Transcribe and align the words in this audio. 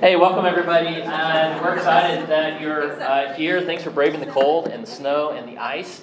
Hey, 0.00 0.14
welcome 0.14 0.46
everybody. 0.46 1.02
Uh, 1.02 1.60
we're 1.60 1.74
excited 1.74 2.28
that 2.28 2.60
you're 2.60 3.02
uh, 3.02 3.34
here. 3.34 3.60
Thanks 3.62 3.82
for 3.82 3.90
braving 3.90 4.20
the 4.20 4.26
cold 4.26 4.68
and 4.68 4.84
the 4.84 4.86
snow 4.86 5.30
and 5.30 5.48
the 5.48 5.58
ice. 5.58 6.02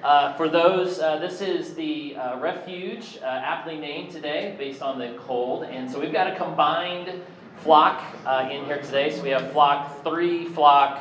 Uh, 0.00 0.32
for 0.34 0.48
those, 0.48 1.00
uh, 1.00 1.18
this 1.18 1.40
is 1.40 1.74
the 1.74 2.14
uh, 2.14 2.38
refuge, 2.38 3.18
uh, 3.20 3.26
aptly 3.26 3.78
named 3.78 4.12
today 4.12 4.54
based 4.56 4.80
on 4.80 4.96
the 4.96 5.18
cold. 5.18 5.64
And 5.64 5.90
so 5.90 5.98
we've 5.98 6.12
got 6.12 6.28
a 6.28 6.36
combined 6.36 7.20
flock 7.56 8.04
in 8.48 8.64
here 8.64 8.80
today. 8.80 9.10
So 9.10 9.24
we 9.24 9.30
have 9.30 9.50
flock 9.50 10.04
three, 10.04 10.46
flock 10.46 11.00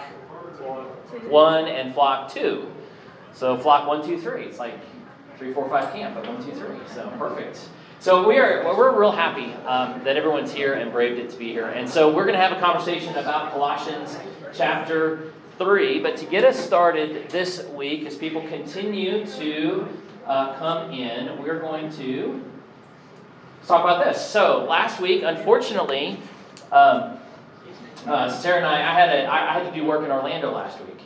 one, 1.28 1.68
and 1.68 1.94
flock 1.94 2.34
two. 2.34 2.72
So 3.34 3.56
flock 3.56 3.88
one, 3.88 4.04
two, 4.04 4.20
three. 4.20 4.46
It's 4.46 4.58
like 4.58 4.80
three, 5.38 5.54
four, 5.54 5.70
five 5.70 5.94
camp, 5.94 6.16
but 6.16 6.28
one, 6.28 6.44
two, 6.44 6.54
three. 6.54 6.80
So 6.92 7.08
perfect. 7.20 7.60
So 8.02 8.28
we 8.28 8.40
are 8.40 8.64
we're 8.76 9.00
real 9.00 9.12
happy 9.12 9.54
um, 9.68 10.04
that 10.06 10.18
everyone's 10.18 10.52
here 10.52 10.74
and 10.74 10.92
braved 10.92 11.20
it 11.20 11.30
to 11.30 11.38
be 11.38 11.52
here. 11.52 11.68
And 11.68 11.88
so 11.88 12.12
we're 12.12 12.24
going 12.24 12.34
to 12.34 12.42
have 12.42 12.52
a 12.52 12.60
conversation 12.60 13.14
about 13.14 13.52
Colossians 13.52 14.18
chapter 14.56 15.34
three. 15.60 16.00
But 16.00 16.18
to 16.18 16.26
get 16.26 16.44
us 16.44 16.60
started 16.60 17.30
this 17.30 17.64
week, 17.68 18.08
as 18.08 18.16
people 18.16 18.42
continue 18.48 19.28
to 19.28 19.88
uh, 20.26 20.56
come 20.56 20.90
in, 20.90 21.44
we're 21.44 21.60
going 21.60 21.92
to 21.98 22.44
talk 23.68 23.84
about 23.84 24.04
this. 24.04 24.20
So 24.20 24.66
last 24.68 25.00
week, 25.00 25.22
unfortunately, 25.24 26.18
um, 26.72 27.20
uh, 28.08 28.32
Sarah 28.32 28.58
and 28.58 28.66
I, 28.66 28.78
I 28.80 29.00
had 29.00 29.10
a, 29.10 29.26
I, 29.26 29.52
I 29.52 29.64
had 29.64 29.72
to 29.72 29.80
do 29.80 29.86
work 29.86 30.04
in 30.04 30.10
Orlando 30.10 30.52
last 30.52 30.80
week. 30.80 31.02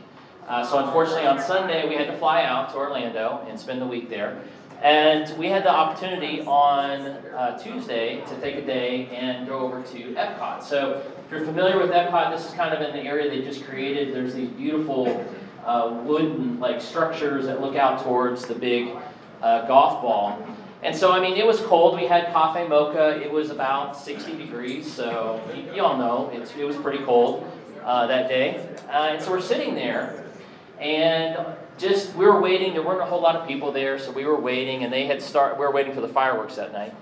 Uh, 0.48 0.64
so 0.64 0.78
unfortunately, 0.78 1.28
on 1.28 1.42
Sunday 1.42 1.90
we 1.90 1.96
had 1.96 2.08
to 2.08 2.16
fly 2.16 2.44
out 2.44 2.70
to 2.70 2.78
Orlando 2.78 3.46
and 3.50 3.60
spend 3.60 3.82
the 3.82 3.86
week 3.86 4.10
there. 4.10 4.42
And 4.86 5.36
we 5.40 5.48
had 5.48 5.64
the 5.64 5.72
opportunity 5.72 6.42
on 6.42 7.02
uh, 7.02 7.58
Tuesday 7.58 8.24
to 8.28 8.40
take 8.40 8.58
a 8.58 8.62
day 8.62 9.08
and 9.08 9.48
go 9.48 9.58
over 9.58 9.82
to 9.82 10.14
Epcot. 10.14 10.62
So, 10.62 11.02
if 11.26 11.32
you're 11.32 11.44
familiar 11.44 11.80
with 11.80 11.90
Epcot, 11.90 12.30
this 12.30 12.48
is 12.48 12.54
kind 12.54 12.72
of 12.72 12.88
in 12.88 12.96
the 12.96 13.02
area 13.02 13.28
they 13.28 13.42
just 13.42 13.66
created. 13.66 14.14
There's 14.14 14.36
these 14.36 14.50
beautiful 14.50 15.26
uh, 15.66 16.02
wooden 16.04 16.60
like 16.60 16.80
structures 16.80 17.48
that 17.48 17.62
look 17.62 17.76
out 17.76 18.04
towards 18.04 18.46
the 18.46 18.54
big 18.54 18.96
uh, 19.42 19.66
golf 19.66 20.04
ball. 20.04 20.48
And 20.84 20.96
so, 20.96 21.12
I 21.12 21.20
mean, 21.20 21.36
it 21.36 21.48
was 21.48 21.62
cold. 21.62 22.00
We 22.00 22.06
had 22.06 22.32
cafe 22.32 22.68
mocha. 22.68 23.20
It 23.20 23.32
was 23.32 23.50
about 23.50 23.98
60 23.98 24.38
degrees, 24.38 24.94
so 24.94 25.42
you, 25.56 25.78
you 25.78 25.82
all 25.82 25.98
know 25.98 26.30
it 26.32 26.64
was 26.64 26.76
pretty 26.76 27.04
cold 27.04 27.52
uh, 27.84 28.06
that 28.06 28.30
day. 28.30 28.64
Uh, 28.88 29.14
and 29.14 29.20
so 29.24 29.32
we're 29.32 29.42
sitting 29.42 29.74
there, 29.74 30.26
and 30.80 31.38
just 31.78 32.16
we 32.16 32.26
were 32.26 32.40
waiting. 32.40 32.74
There 32.74 32.84
weren't 32.84 33.02
a 33.02 33.06
whole 33.06 33.22
lot 33.22 33.36
of 33.36 33.48
people 33.48 33.72
there, 33.72 34.00
so 34.00 34.12
we 34.12 34.26
were 34.26 34.40
waiting, 34.40 34.84
and 34.84 34.92
they 34.92 35.06
had 35.06 35.22
start. 35.22 35.58
We 35.58 35.66
were 35.66 35.72
waiting 35.72 35.94
for 35.94 36.02
the 36.02 36.08
fireworks 36.08 36.56
that 36.56 36.72
night, 36.72 36.94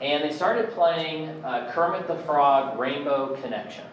and 0.00 0.22
they 0.22 0.32
started 0.32 0.70
playing 0.72 1.44
uh, 1.44 1.70
Kermit 1.72 2.06
the 2.06 2.16
Frog 2.16 2.78
Rainbow 2.78 3.36
Connection. 3.42 3.84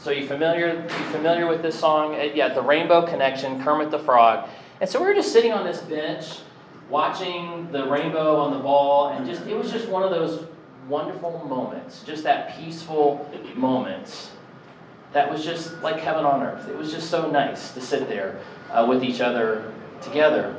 So 0.00 0.10
you 0.10 0.26
familiar? 0.26 0.82
You 0.82 1.04
familiar 1.12 1.46
with 1.46 1.62
this 1.62 1.78
song? 1.78 2.14
Uh, 2.14 2.24
yeah, 2.34 2.48
the 2.48 2.62
Rainbow 2.62 3.06
Connection, 3.06 3.62
Kermit 3.62 3.90
the 3.90 3.98
Frog. 3.98 4.48
And 4.80 4.90
so 4.90 4.98
we 4.98 5.06
were 5.06 5.14
just 5.14 5.32
sitting 5.32 5.52
on 5.52 5.64
this 5.64 5.80
bench, 5.80 6.38
watching 6.90 7.70
the 7.70 7.86
rainbow 7.86 8.36
on 8.36 8.52
the 8.52 8.58
ball, 8.58 9.10
and 9.10 9.26
just 9.26 9.46
it 9.46 9.56
was 9.56 9.70
just 9.70 9.88
one 9.88 10.02
of 10.02 10.10
those 10.10 10.46
wonderful 10.88 11.44
moments, 11.46 12.02
just 12.02 12.24
that 12.24 12.56
peaceful 12.58 13.30
moment 13.54 14.30
that 15.12 15.30
was 15.30 15.44
just 15.44 15.82
like 15.82 15.98
heaven 16.00 16.24
on 16.24 16.42
earth. 16.42 16.68
It 16.68 16.76
was 16.76 16.92
just 16.92 17.10
so 17.10 17.30
nice 17.30 17.72
to 17.72 17.80
sit 17.80 18.08
there 18.08 18.40
uh, 18.70 18.86
with 18.88 19.04
each 19.04 19.20
other 19.20 19.72
together. 20.00 20.56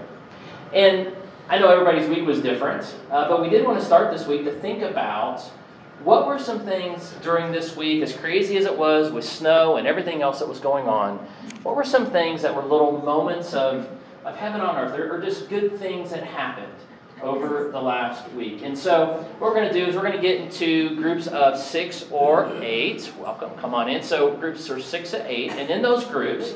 And 0.72 1.16
I 1.50 1.60
know 1.60 1.70
everybody's 1.70 2.10
week 2.10 2.26
was 2.26 2.42
different, 2.42 2.96
uh, 3.12 3.28
but 3.28 3.42
we 3.42 3.50
did 3.50 3.66
want 3.66 3.80
to 3.80 3.86
start 3.86 4.16
this 4.16 4.28
week 4.28 4.46
to 4.46 4.52
think 4.52 4.82
about 4.82 5.42
what 6.04 6.28
were 6.28 6.40
some 6.40 6.60
things 6.62 7.14
during 7.22 7.52
this 7.52 7.76
week, 7.76 8.02
as 8.02 8.14
crazy 8.16 8.58
as 8.58 8.66
it 8.66 8.78
was 8.78 9.12
with 9.12 9.24
snow 9.24 9.78
and 9.78 9.88
everything 9.88 10.22
else 10.22 10.40
that 10.40 10.48
was 10.48 10.60
going 10.60 10.88
on, 10.88 11.18
what 11.64 11.76
were 11.76 11.84
some 11.84 12.08
things 12.08 12.42
that 12.42 12.54
were 12.54 12.64
little 12.64 13.02
moments 13.02 13.54
of, 13.54 13.90
of 14.26 14.36
heaven 14.36 14.62
on 14.62 14.76
earth, 14.76 14.98
or, 14.98 15.16
or 15.16 15.22
just 15.22 15.50
good 15.50 15.78
things 15.78 16.12
that 16.12 16.24
happened? 16.24 16.74
Over 17.24 17.72
the 17.72 17.82
last 17.82 18.32
week. 18.34 18.62
And 18.64 18.78
so, 18.78 19.26
what 19.40 19.52
we're 19.52 19.56
going 19.56 19.72
to 19.72 19.74
do 19.74 19.86
is 19.86 19.96
we're 19.96 20.02
going 20.02 20.16
to 20.16 20.22
get 20.22 20.42
into 20.42 20.96
groups 20.96 21.28
of 21.28 21.58
six 21.58 22.06
or 22.12 22.52
eight. 22.62 23.12
Welcome, 23.18 23.52
come 23.58 23.74
on 23.74 23.90
in. 23.90 24.04
So, 24.04 24.36
groups 24.36 24.70
are 24.70 24.80
six 24.80 25.12
to 25.12 25.32
eight. 25.32 25.52
And 25.52 25.70
in 25.70 25.82
those 25.82 26.06
groups, 26.06 26.54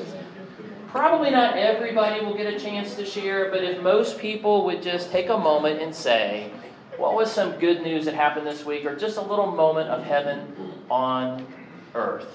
Probably 0.88 1.30
not 1.30 1.58
everybody 1.58 2.24
will 2.24 2.34
get 2.34 2.52
a 2.52 2.58
chance 2.58 2.94
to 2.94 3.04
share, 3.04 3.50
but 3.50 3.62
if 3.62 3.82
most 3.82 4.18
people 4.18 4.64
would 4.64 4.82
just 4.82 5.12
take 5.12 5.28
a 5.28 5.36
moment 5.36 5.82
and 5.82 5.94
say, 5.94 6.50
what 6.96 7.14
was 7.14 7.30
some 7.30 7.52
good 7.58 7.82
news 7.82 8.06
that 8.06 8.14
happened 8.14 8.46
this 8.46 8.64
week, 8.64 8.86
or 8.86 8.96
just 8.96 9.18
a 9.18 9.20
little 9.20 9.52
moment 9.52 9.90
of 9.90 10.02
heaven 10.02 10.82
on 10.90 11.46
earth? 11.94 12.26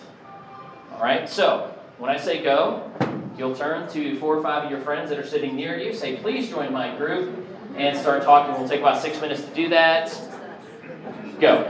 All 0.91 1.01
right, 1.01 1.27
so 1.27 1.73
when 1.97 2.11
I 2.11 2.17
say 2.17 2.43
go, 2.43 2.91
you'll 3.39 3.55
turn 3.55 3.89
to 3.89 4.19
four 4.19 4.37
or 4.37 4.43
five 4.43 4.65
of 4.65 4.71
your 4.71 4.81
friends 4.81 5.09
that 5.09 5.17
are 5.17 5.25
sitting 5.25 5.55
near 5.55 5.75
you, 5.79 5.91
say, 5.91 6.17
please 6.17 6.47
join 6.47 6.71
my 6.71 6.95
group, 6.95 7.35
and 7.75 7.97
start 7.97 8.23
talking. 8.23 8.59
We'll 8.59 8.69
take 8.69 8.81
about 8.81 9.01
six 9.01 9.19
minutes 9.21 9.43
to 9.43 9.53
do 9.53 9.69
that. 9.69 10.11
Go. 11.39 11.69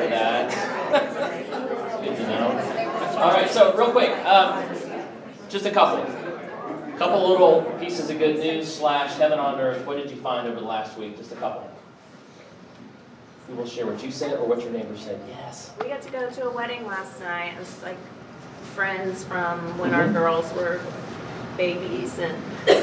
For 0.00 0.08
that. 0.08 2.02
Good 2.02 2.16
to 2.16 2.22
know. 2.26 3.18
All 3.18 3.30
right, 3.32 3.50
so 3.50 3.76
real 3.76 3.92
quick, 3.92 4.10
um, 4.24 4.64
just 5.48 5.66
a 5.66 5.70
couple, 5.70 6.04
couple 6.96 7.28
little 7.28 7.62
pieces 7.78 8.08
of 8.08 8.18
good 8.18 8.38
news 8.38 8.74
slash 8.74 9.16
heaven 9.16 9.38
on 9.38 9.60
earth. 9.60 9.84
What 9.86 9.96
did 9.96 10.10
you 10.10 10.16
find 10.16 10.48
over 10.48 10.60
the 10.60 10.66
last 10.66 10.96
week? 10.96 11.16
Just 11.18 11.32
a 11.32 11.36
couple. 11.36 11.70
We 13.48 13.56
will 13.56 13.66
share 13.66 13.86
what 13.86 14.02
you 14.02 14.10
said 14.10 14.38
or 14.38 14.46
what 14.46 14.62
your 14.62 14.70
neighbor 14.70 14.96
said. 14.96 15.20
Yes. 15.28 15.72
We 15.80 15.88
got 15.88 16.02
to 16.02 16.10
go 16.10 16.30
to 16.30 16.44
a 16.44 16.50
wedding 16.50 16.86
last 16.86 17.20
night. 17.20 17.54
It 17.54 17.58
was 17.58 17.82
like 17.82 17.98
friends 18.74 19.24
from 19.24 19.76
when 19.78 19.92
our 19.92 20.08
girls 20.08 20.50
were 20.54 20.80
babies 21.60 22.18
and 22.18 22.34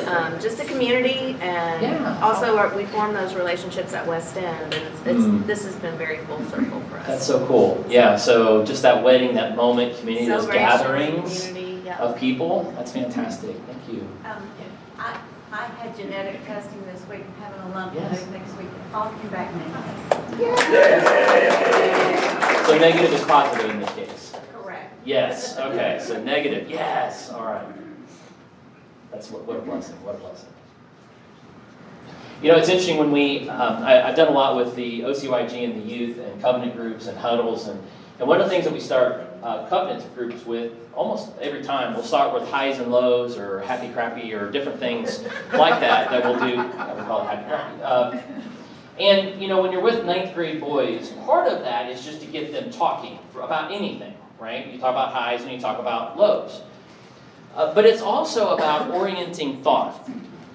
um, 0.08 0.40
just 0.40 0.60
a 0.60 0.66
community. 0.66 1.36
And 1.42 1.82
Yeah. 1.82 2.20
also, 2.22 2.58
our, 2.58 2.70
we 2.76 2.86
formed 2.86 3.16
those 3.16 3.34
relationships 3.34 3.94
at 3.94 4.06
West 4.06 4.38
End. 4.38 4.74
And 4.74 4.84
it's, 4.90 5.02
it's, 5.06 5.26
Mm. 5.26 5.46
this 5.48 5.66
has 5.66 5.76
been 5.78 5.98
very 5.98 6.18
full 6.28 6.44
circle 6.46 6.82
for 6.90 6.98
us. 7.00 7.08
That's 7.08 7.26
so 7.26 7.46
cool. 7.48 7.84
Yeah. 7.90 8.16
So 8.18 8.64
just 8.64 8.82
that 8.84 9.04
wedding, 9.04 9.34
that 9.36 9.56
moment, 9.56 9.98
community, 10.00 10.28
those 10.28 10.46
gatherings 10.48 11.48
Community, 11.48 11.82
yeah. 11.86 11.98
of 11.98 12.18
people. 12.18 12.72
That's 12.78 12.92
fantastic. 12.92 13.56
Thank 13.68 13.84
you. 13.92 14.08
Um, 14.26 14.48
I, 15.00 15.18
I 15.52 15.66
had 15.82 15.96
genetic 15.98 16.46
testing 16.46 16.82
this 16.92 17.02
week, 17.10 17.24
I'm 17.26 17.42
having 17.44 17.62
a 17.62 17.76
lump 17.76 17.94
Yes. 17.96 18.26
next 18.32 18.56
week, 18.58 18.68
all 18.94 19.10
came 19.10 19.30
back 19.32 19.50
negative. 19.56 20.58
So 22.68 22.78
negative 22.78 23.14
is 23.14 23.24
positive 23.24 23.70
in 23.72 23.80
this 23.80 23.90
case. 23.92 24.34
Correct. 24.54 24.94
Yes, 25.06 25.58
okay, 25.58 26.00
so 26.04 26.22
negative, 26.22 26.70
yes, 26.70 27.32
all 27.32 27.46
right. 27.46 27.66
That's 29.18 29.32
what, 29.32 29.46
what 29.46 29.58
a 29.58 29.62
blessing, 29.62 29.96
what 30.04 30.14
a 30.14 30.20
blessing. 30.20 30.50
You 32.44 32.52
know, 32.52 32.58
it's 32.60 32.70
interesting 32.70 32.98
when 32.98 33.12
we, 33.12 33.50
um, 33.50 33.84
I, 33.84 34.08
I've 34.08 34.16
done 34.16 34.28
a 34.28 34.32
lot 34.32 34.56
with 34.56 34.76
the 34.76 35.00
OCYG 35.00 35.64
and 35.64 35.82
the 35.82 35.92
youth 35.92 36.20
and 36.20 36.40
covenant 36.40 36.76
groups 36.76 37.08
and 37.08 37.18
huddles, 37.18 37.68
and, 37.68 37.82
and 38.20 38.28
one 38.28 38.40
of 38.40 38.46
the 38.46 38.52
things 38.52 38.66
that 38.66 38.74
we 38.74 38.80
start 38.80 39.26
uh, 39.42 39.66
covenant 39.70 40.14
groups 40.14 40.46
with 40.46 40.72
almost 40.94 41.32
every 41.42 41.64
time, 41.64 41.96
we'll 41.96 42.04
start 42.04 42.32
with 42.32 42.48
highs 42.48 42.78
and 42.78 42.92
lows 42.92 43.40
or 43.40 43.62
happy 43.62 43.92
crappy 43.92 44.36
or 44.36 44.52
different 44.52 44.80
things 44.80 45.24
like 45.54 45.80
that 45.80 46.12
that 46.12 46.24
we'll 46.24 46.38
do, 46.38 46.60
I 46.78 46.94
would 46.94 47.06
call 47.06 47.24
it 47.24 47.36
happy 47.36 47.50
crappy. 47.50 47.82
Um, 47.82 48.20
and, 49.00 49.42
you 49.42 49.48
know, 49.48 49.64
when 49.64 49.72
you're 49.72 49.82
with 49.82 50.06
ninth 50.06 50.36
grade 50.36 50.62
boys, 50.62 51.10
part 51.26 51.48
of 51.48 51.62
that 51.62 51.90
is 51.90 52.06
just 52.06 52.22
to 52.22 52.28
get 52.28 52.52
them 52.52 52.70
talking 52.70 53.18
about 53.34 53.72
anything, 53.72 54.14
right? 54.40 54.68
You 54.68 54.78
talk 54.78 54.92
about 54.92 55.12
highs 55.12 55.42
and 55.42 55.52
you 55.52 55.60
talk 55.60 55.80
about 55.80 56.20
lows. 56.20 56.62
Uh, 57.56 57.74
but 57.74 57.86
it's 57.86 58.02
also 58.02 58.54
about 58.54 58.92
orienting 58.92 59.62
thought, 59.64 60.08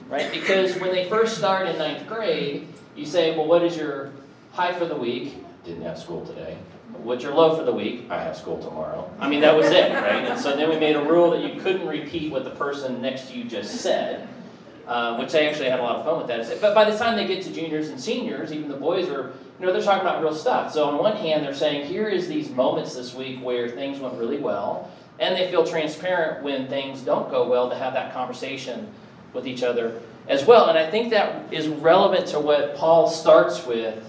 right? 0.08 0.30
Because 0.32 0.78
when 0.78 0.92
they 0.92 1.08
first 1.08 1.36
start 1.38 1.68
in 1.68 1.76
ninth 1.78 2.06
grade, 2.06 2.68
you 2.94 3.04
say, 3.04 3.36
well, 3.36 3.46
what 3.46 3.62
is 3.62 3.76
your 3.76 4.12
high 4.52 4.72
for 4.72 4.84
the 4.84 4.96
week? 4.96 5.34
Didn't 5.64 5.82
have 5.82 5.98
school 5.98 6.24
today. 6.24 6.56
What's 6.92 7.24
your 7.24 7.34
low 7.34 7.56
for 7.56 7.64
the 7.64 7.72
week? 7.72 8.06
I 8.10 8.22
have 8.22 8.36
school 8.36 8.62
tomorrow. 8.62 9.10
I 9.18 9.28
mean, 9.28 9.40
that 9.40 9.56
was 9.56 9.70
it, 9.70 9.92
right? 9.92 10.24
And 10.26 10.38
so 10.38 10.54
then 10.54 10.68
we 10.68 10.78
made 10.78 10.94
a 10.94 11.02
rule 11.02 11.30
that 11.30 11.42
you 11.42 11.60
couldn't 11.60 11.88
repeat 11.88 12.30
what 12.30 12.44
the 12.44 12.50
person 12.50 13.00
next 13.00 13.28
to 13.30 13.38
you 13.38 13.44
just 13.44 13.80
said 13.80 14.28
uh, 14.86 15.16
which 15.16 15.32
they 15.32 15.48
actually 15.48 15.70
had 15.70 15.80
a 15.80 15.82
lot 15.82 15.96
of 15.96 16.04
fun 16.04 16.18
with 16.18 16.26
that. 16.26 16.60
But 16.60 16.74
by 16.74 16.88
the 16.90 16.96
time 16.96 17.16
they 17.16 17.26
get 17.26 17.42
to 17.44 17.52
juniors 17.52 17.88
and 17.88 18.00
seniors, 18.00 18.52
even 18.52 18.68
the 18.68 18.76
boys 18.76 19.08
are, 19.08 19.32
you 19.58 19.66
know, 19.66 19.72
they're 19.72 19.82
talking 19.82 20.02
about 20.02 20.22
real 20.22 20.34
stuff. 20.34 20.72
So 20.72 20.84
on 20.84 20.98
one 20.98 21.16
hand, 21.16 21.44
they're 21.44 21.54
saying, 21.54 21.86
here 21.86 22.08
is 22.08 22.28
these 22.28 22.50
moments 22.50 22.94
this 22.94 23.14
week 23.14 23.40
where 23.40 23.68
things 23.68 24.00
went 24.00 24.18
really 24.18 24.38
well, 24.38 24.90
and 25.18 25.36
they 25.36 25.50
feel 25.50 25.64
transparent 25.64 26.42
when 26.42 26.68
things 26.68 27.02
don't 27.02 27.30
go 27.30 27.48
well 27.48 27.68
to 27.70 27.76
have 27.76 27.92
that 27.94 28.12
conversation 28.12 28.88
with 29.32 29.46
each 29.46 29.62
other 29.62 30.00
as 30.28 30.44
well. 30.44 30.68
And 30.68 30.78
I 30.78 30.90
think 30.90 31.10
that 31.10 31.52
is 31.52 31.68
relevant 31.68 32.26
to 32.28 32.40
what 32.40 32.76
Paul 32.76 33.08
starts 33.08 33.66
with 33.66 34.04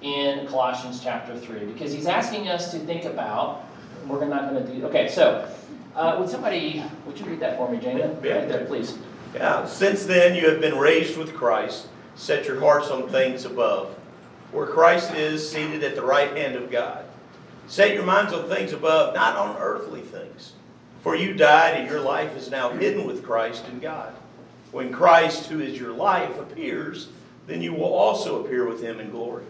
in 0.00 0.46
Colossians 0.48 1.00
chapter 1.02 1.36
3, 1.36 1.66
because 1.66 1.92
he's 1.92 2.06
asking 2.06 2.48
us 2.48 2.72
to 2.72 2.78
think 2.80 3.04
about, 3.04 3.64
we're 4.06 4.24
not 4.26 4.50
going 4.50 4.66
to 4.66 4.72
do, 4.72 4.84
okay, 4.86 5.08
so 5.08 5.48
uh, 5.94 6.16
would 6.18 6.28
somebody, 6.28 6.82
would 7.06 7.18
you 7.18 7.26
read 7.26 7.40
that 7.40 7.56
for 7.56 7.70
me, 7.70 7.78
Jana? 7.78 8.16
Yeah. 8.22 8.38
Right 8.38 8.48
there, 8.48 8.64
please. 8.64 8.98
Yeah, 9.34 9.64
since 9.66 10.04
then 10.04 10.34
you 10.34 10.48
have 10.50 10.60
been 10.60 10.76
raised 10.76 11.16
with 11.16 11.34
Christ. 11.34 11.86
Set 12.14 12.46
your 12.46 12.60
hearts 12.60 12.90
on 12.90 13.08
things 13.08 13.44
above, 13.44 13.94
where 14.50 14.66
Christ 14.66 15.14
is 15.14 15.48
seated 15.48 15.82
at 15.82 15.94
the 15.94 16.02
right 16.02 16.36
hand 16.36 16.56
of 16.56 16.70
God. 16.70 17.04
Set 17.66 17.94
your 17.94 18.04
minds 18.04 18.32
on 18.32 18.48
things 18.48 18.72
above, 18.72 19.14
not 19.14 19.36
on 19.36 19.56
earthly 19.58 20.00
things. 20.00 20.52
For 21.02 21.16
you 21.16 21.34
died, 21.34 21.80
and 21.80 21.90
your 21.90 22.00
life 22.00 22.36
is 22.36 22.50
now 22.50 22.70
hidden 22.70 23.06
with 23.06 23.24
Christ 23.24 23.64
in 23.68 23.80
God. 23.80 24.14
When 24.70 24.92
Christ, 24.92 25.46
who 25.46 25.60
is 25.60 25.78
your 25.78 25.92
life, 25.92 26.38
appears, 26.38 27.08
then 27.46 27.60
you 27.60 27.72
will 27.72 27.92
also 27.92 28.44
appear 28.44 28.66
with 28.66 28.82
him 28.82 29.00
in 29.00 29.10
glory. 29.10 29.44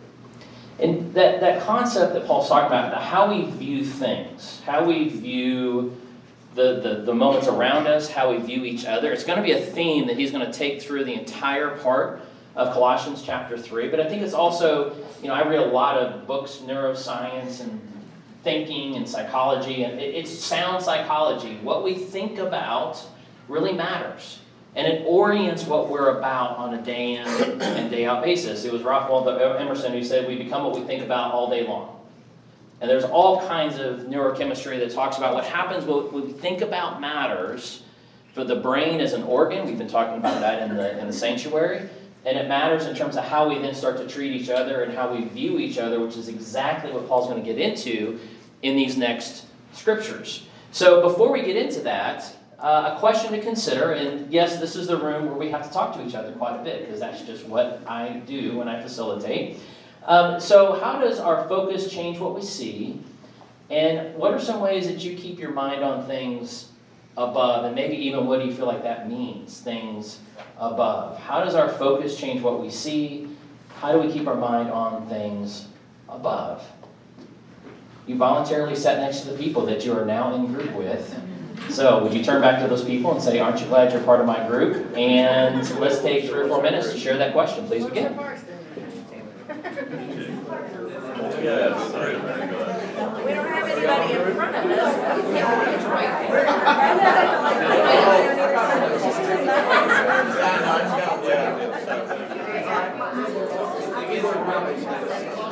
And 0.79 1.12
that, 1.14 1.41
that 1.41 1.62
concept 1.62 2.14
that 2.14 2.26
Paul's 2.26 2.49
talking 2.49 2.67
about, 2.67 2.91
the 2.91 2.99
how 2.99 3.31
we 3.31 3.50
view 3.50 3.85
things, 3.85 4.62
how 4.65 4.85
we 4.85 5.08
view 5.08 5.97
the, 6.55 6.81
the, 6.81 7.03
the 7.05 7.15
moments 7.15 7.47
around 7.47 7.87
us, 7.87 8.11
how 8.11 8.32
we 8.32 8.38
view 8.38 8.65
each 8.65 8.87
other, 8.87 9.12
it's 9.12 9.25
going 9.25 9.37
to 9.37 9.43
be 9.43 9.53
a 9.53 9.61
theme 9.61 10.06
that 10.06 10.17
he's 10.17 10.31
going 10.31 10.44
to 10.44 10.53
take 10.53 10.82
through 10.82 11.05
the 11.05 11.15
entire 11.15 11.76
part 11.79 12.23
of 12.56 12.73
Colossians 12.73 13.23
chapter 13.23 13.58
3. 13.58 13.88
But 13.88 14.00
I 14.00 14.08
think 14.08 14.23
it's 14.23 14.35
also, 14.35 14.97
you 15.23 15.29
know, 15.29 15.35
I 15.35 15.47
read 15.47 15.61
a 15.61 15.67
lot 15.67 15.99
of 15.99 16.26
books, 16.26 16.56
neuroscience 16.65 17.61
and 17.61 17.81
thinking 18.43 18.97
and 18.97 19.09
psychology, 19.09 19.85
and 19.85 20.00
it, 20.00 20.15
it's 20.15 20.31
sound 20.31 20.83
psychology. 20.83 21.59
What 21.62 21.85
we 21.85 21.94
think 21.94 22.39
about 22.39 23.05
really 23.49 23.73
matters. 23.73 24.41
And 24.75 24.87
it 24.87 25.05
orients 25.06 25.65
what 25.65 25.91
we're 25.91 26.19
about 26.19 26.56
on 26.56 26.75
a 26.75 26.83
day 26.83 27.17
in 27.17 27.27
and 27.27 27.91
day 27.91 28.06
out 28.06 28.25
basis. 28.25 28.65
It 28.65 28.73
was 28.73 28.83
Ralph 28.83 29.11
Waldo 29.11 29.37
Emerson 29.37 29.93
who 29.93 30.03
said, 30.03 30.27
We 30.27 30.37
become 30.37 30.65
what 30.65 30.75
we 30.75 30.85
think 30.87 31.05
about 31.05 31.33
all 31.33 31.50
day 31.50 31.67
long. 31.67 32.00
And 32.81 32.91
there's 32.91 33.05
all 33.05 33.46
kinds 33.46 33.79
of 33.79 34.06
neurochemistry 34.06 34.79
that 34.81 34.91
talks 34.91 35.19
about 35.19 35.34
what 35.34 35.44
happens 35.44 35.84
when 35.84 36.11
we 36.13 36.32
think 36.32 36.63
about 36.63 37.01
matters 37.01 37.82
for 38.32 38.44
the 38.44 38.56
brain 38.56 39.01
as 39.01 39.13
an 39.13 39.22
organ. 39.22 39.67
We've 39.67 39.79
been 39.79 39.89
talking 39.89 40.17
about 40.17 40.41
that 40.41 40.63
in 40.63 40.77
the, 40.77 40.99
in 40.99 41.06
the 41.06 41.13
sanctuary. 41.13 41.89
And 42.24 42.38
it 42.38 42.48
matters 42.48 42.86
in 42.86 42.94
terms 42.94 43.17
of 43.17 43.24
how 43.24 43.48
we 43.48 43.58
then 43.58 43.74
start 43.74 43.96
to 43.96 44.06
treat 44.06 44.32
each 44.32 44.48
other 44.48 44.82
and 44.82 44.94
how 44.94 45.12
we 45.12 45.24
view 45.24 45.58
each 45.58 45.79
other, 45.79 46.00
which 46.00 46.17
is 46.17 46.29
exactly 46.29 46.93
what 46.93 47.08
Paul's 47.08 47.29
going 47.29 47.43
to 47.43 47.46
get 47.46 47.58
into 47.58 48.20
in 48.62 48.76
these 48.76 48.96
next 48.96 49.46
scriptures. 49.72 50.46
So 50.70 51.02
before 51.02 51.32
we 51.32 51.43
get 51.43 51.56
into 51.56 51.81
that, 51.81 52.36
uh, 52.58 52.94
a 52.94 53.00
question 53.00 53.32
to 53.32 53.41
consider, 53.41 53.93
and 53.93 54.32
yes, 54.32 54.60
this 54.60 54.76
is 54.76 54.86
the 54.86 54.96
room 54.96 55.26
where 55.26 55.34
we 55.34 55.50
have 55.50 55.67
to 55.67 55.72
talk 55.72 55.96
to 55.96 56.06
each 56.06 56.14
other 56.14 56.31
quite 56.32 56.60
a 56.60 56.62
bit 56.62 56.86
because 56.86 57.00
that's 57.00 57.22
just 57.22 57.44
what 57.44 57.82
I 57.88 58.20
do 58.26 58.56
when 58.56 58.69
I 58.69 58.81
facilitate. 58.81 59.58
Um, 60.05 60.38
so, 60.38 60.79
how 60.81 61.00
does 61.00 61.19
our 61.19 61.48
focus 61.48 61.91
change 61.91 62.19
what 62.19 62.34
we 62.34 62.43
see? 62.43 63.00
And 63.69 64.14
what 64.14 64.32
are 64.32 64.41
some 64.41 64.60
ways 64.60 64.86
that 64.86 65.05
you 65.05 65.17
keep 65.17 65.38
your 65.38 65.50
mind 65.50 65.82
on 65.82 66.06
things 66.06 66.71
above? 67.17 67.65
And 67.65 67.75
maybe 67.75 67.97
even 67.97 68.27
what 68.27 68.41
do 68.41 68.47
you 68.47 68.53
feel 68.53 68.67
like 68.67 68.83
that 68.83 69.09
means, 69.09 69.61
things 69.61 70.21
above? 70.59 71.19
How 71.19 71.45
does 71.45 71.55
our 71.55 71.69
focus 71.69 72.17
change 72.19 72.43
what 72.43 72.61
we 72.61 72.71
see? 72.71 73.29
How 73.77 73.93
do 73.93 73.99
we 73.99 74.13
keep 74.13 74.27
our 74.27 74.37
mind 74.37 74.71
on 74.71 75.09
things 75.09 75.69
above? 76.09 76.65
You 78.07 78.17
voluntarily 78.17 78.75
sat 78.77 78.99
next 78.99 79.21
to 79.21 79.31
the 79.31 79.39
people 79.39 79.65
that 79.67 79.85
you 79.85 79.97
are 79.97 80.05
now 80.05 80.35
in 80.35 80.53
group 80.53 80.73
with. 80.75 81.19
So, 81.69 82.03
would 82.03 82.13
you 82.13 82.25
turn 82.25 82.41
back 82.43 82.61
to 82.61 82.69
those 82.69 82.85
people 82.85 83.13
and 83.13 83.23
say, 83.23 83.39
Aren't 83.39 83.61
you 83.61 83.67
glad 83.67 83.93
you're 83.93 84.03
part 84.03 84.21
of 84.21 84.27
my 84.27 84.47
group? 84.47 84.97
And 84.97 85.69
let's 85.79 86.01
take 86.01 86.25
three 86.29 86.41
or 86.41 86.49
four 86.49 86.61
minutes 86.63 86.93
to 86.93 86.99
share 86.99 87.17
that 87.19 87.33
question. 87.33 87.67
Please 87.67 87.87
begin. 87.87 88.17
We 91.43 91.49
anybody 93.84 94.15
in 94.15 94.34
front 94.34 94.55
of 94.55 94.70
us. 94.70 94.94
So 105.34 105.52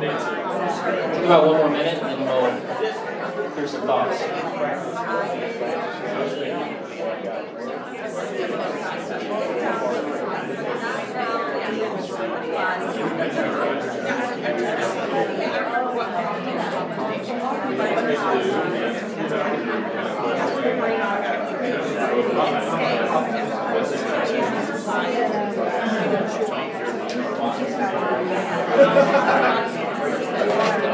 Think 0.00 1.24
about 1.26 1.46
one 1.46 1.56
more 1.58 1.68
minute 1.68 2.02
and 2.02 2.20
then 2.20 2.24
we'll 2.24 3.54
hear 3.54 3.68
some 3.68 3.82
thoughts. 3.82 4.22
All 30.50 30.89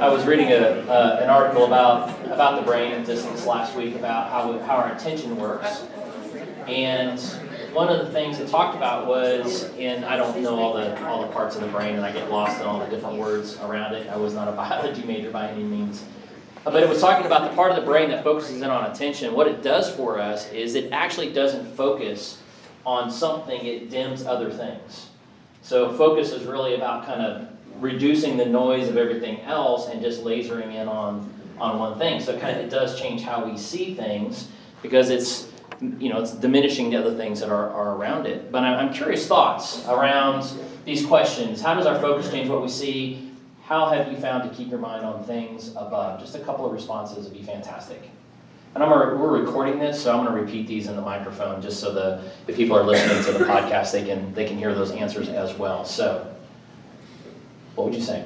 I 0.00 0.08
was 0.08 0.26
reading 0.26 0.50
a, 0.50 0.56
uh, 0.56 1.20
an 1.22 1.30
article 1.30 1.66
about, 1.66 2.10
about 2.26 2.58
the 2.58 2.62
brain 2.62 3.04
just 3.04 3.30
this 3.30 3.46
last 3.46 3.76
week 3.76 3.94
about 3.94 4.28
how, 4.28 4.58
how 4.60 4.76
our 4.76 4.92
attention 4.92 5.36
works. 5.36 5.84
And 6.66 7.20
one 7.72 7.88
of 7.88 8.04
the 8.04 8.12
things 8.12 8.40
it 8.40 8.48
talked 8.48 8.76
about 8.76 9.06
was, 9.06 9.70
and 9.78 10.04
I 10.04 10.16
don't 10.16 10.42
know 10.42 10.58
all 10.58 10.74
the, 10.74 11.00
all 11.06 11.22
the 11.22 11.32
parts 11.32 11.54
of 11.54 11.62
the 11.62 11.68
brain 11.68 11.94
and 11.94 12.04
I 12.04 12.10
get 12.10 12.28
lost 12.28 12.60
in 12.60 12.66
all 12.66 12.80
the 12.80 12.86
different 12.86 13.18
words 13.18 13.56
around 13.58 13.94
it. 13.94 14.08
I 14.08 14.16
was 14.16 14.34
not 14.34 14.48
a 14.48 14.52
biology 14.56 15.04
major 15.04 15.30
by 15.30 15.48
any 15.48 15.62
means. 15.62 16.04
But 16.64 16.82
it 16.82 16.88
was 16.88 17.00
talking 17.00 17.24
about 17.24 17.48
the 17.48 17.54
part 17.54 17.70
of 17.70 17.76
the 17.76 17.82
brain 17.82 18.08
that 18.10 18.24
focuses 18.24 18.60
in 18.60 18.70
on 18.70 18.90
attention. 18.90 19.32
What 19.32 19.46
it 19.46 19.62
does 19.62 19.94
for 19.94 20.18
us 20.18 20.50
is 20.50 20.74
it 20.74 20.90
actually 20.90 21.32
doesn't 21.32 21.76
focus 21.76 22.40
on 22.84 23.12
something, 23.12 23.64
it 23.64 23.90
dims 23.90 24.26
other 24.26 24.50
things. 24.50 25.10
So 25.62 25.92
focus 25.96 26.32
is 26.32 26.44
really 26.46 26.74
about 26.74 27.06
kind 27.06 27.20
of 27.20 27.48
reducing 27.80 28.36
the 28.36 28.46
noise 28.46 28.88
of 28.88 28.96
everything 28.96 29.40
else 29.42 29.88
and 29.88 30.00
just 30.00 30.24
lasering 30.24 30.74
in 30.74 30.88
on, 30.88 31.32
on 31.58 31.78
one 31.78 31.98
thing. 31.98 32.20
So 32.20 32.38
kind 32.38 32.58
of 32.58 32.64
it 32.64 32.70
does 32.70 32.98
change 33.00 33.22
how 33.22 33.44
we 33.44 33.56
see 33.56 33.94
things 33.94 34.48
because 34.82 35.10
it's 35.10 35.50
you 35.80 36.08
know 36.08 36.20
it's 36.20 36.32
diminishing 36.32 36.90
the 36.90 36.96
other 36.96 37.14
things 37.14 37.40
that 37.40 37.50
are, 37.50 37.70
are 37.70 37.96
around 37.96 38.26
it. 38.26 38.52
But 38.52 38.64
I'm, 38.64 38.88
I'm 38.88 38.94
curious 38.94 39.26
thoughts 39.26 39.86
around 39.88 40.50
these 40.84 41.04
questions. 41.04 41.60
How 41.60 41.74
does 41.74 41.86
our 41.86 41.98
focus 41.98 42.30
change 42.30 42.48
what 42.48 42.62
we 42.62 42.68
see? 42.68 43.32
How 43.64 43.88
have 43.88 44.12
you 44.12 44.18
found 44.18 44.48
to 44.48 44.54
keep 44.54 44.68
your 44.68 44.78
mind 44.78 45.04
on 45.04 45.24
things 45.24 45.70
above? 45.70 46.20
Just 46.20 46.34
a 46.34 46.40
couple 46.40 46.66
of 46.66 46.72
responses 46.72 47.24
would 47.24 47.32
be 47.32 47.42
fantastic. 47.42 48.10
And 48.74 48.82
I'm 48.82 48.90
we're 48.90 49.40
recording 49.40 49.78
this, 49.78 50.02
so 50.02 50.10
I'm 50.10 50.24
going 50.24 50.36
to 50.36 50.42
repeat 50.42 50.66
these 50.66 50.88
in 50.88 50.96
the 50.96 51.02
microphone 51.02 51.62
just 51.62 51.78
so 51.78 51.94
the 51.94 52.22
if 52.48 52.56
people 52.56 52.76
are 52.76 52.82
listening 52.82 53.24
to 53.24 53.38
the 53.38 53.44
podcast, 53.44 53.92
they 53.92 54.04
can 54.04 54.34
they 54.34 54.44
can 54.44 54.58
hear 54.58 54.74
those 54.74 54.90
answers 54.90 55.28
as 55.28 55.54
well. 55.54 55.84
So, 55.84 56.33
what 57.74 57.86
would 57.86 57.94
you 57.94 58.02
say? 58.02 58.24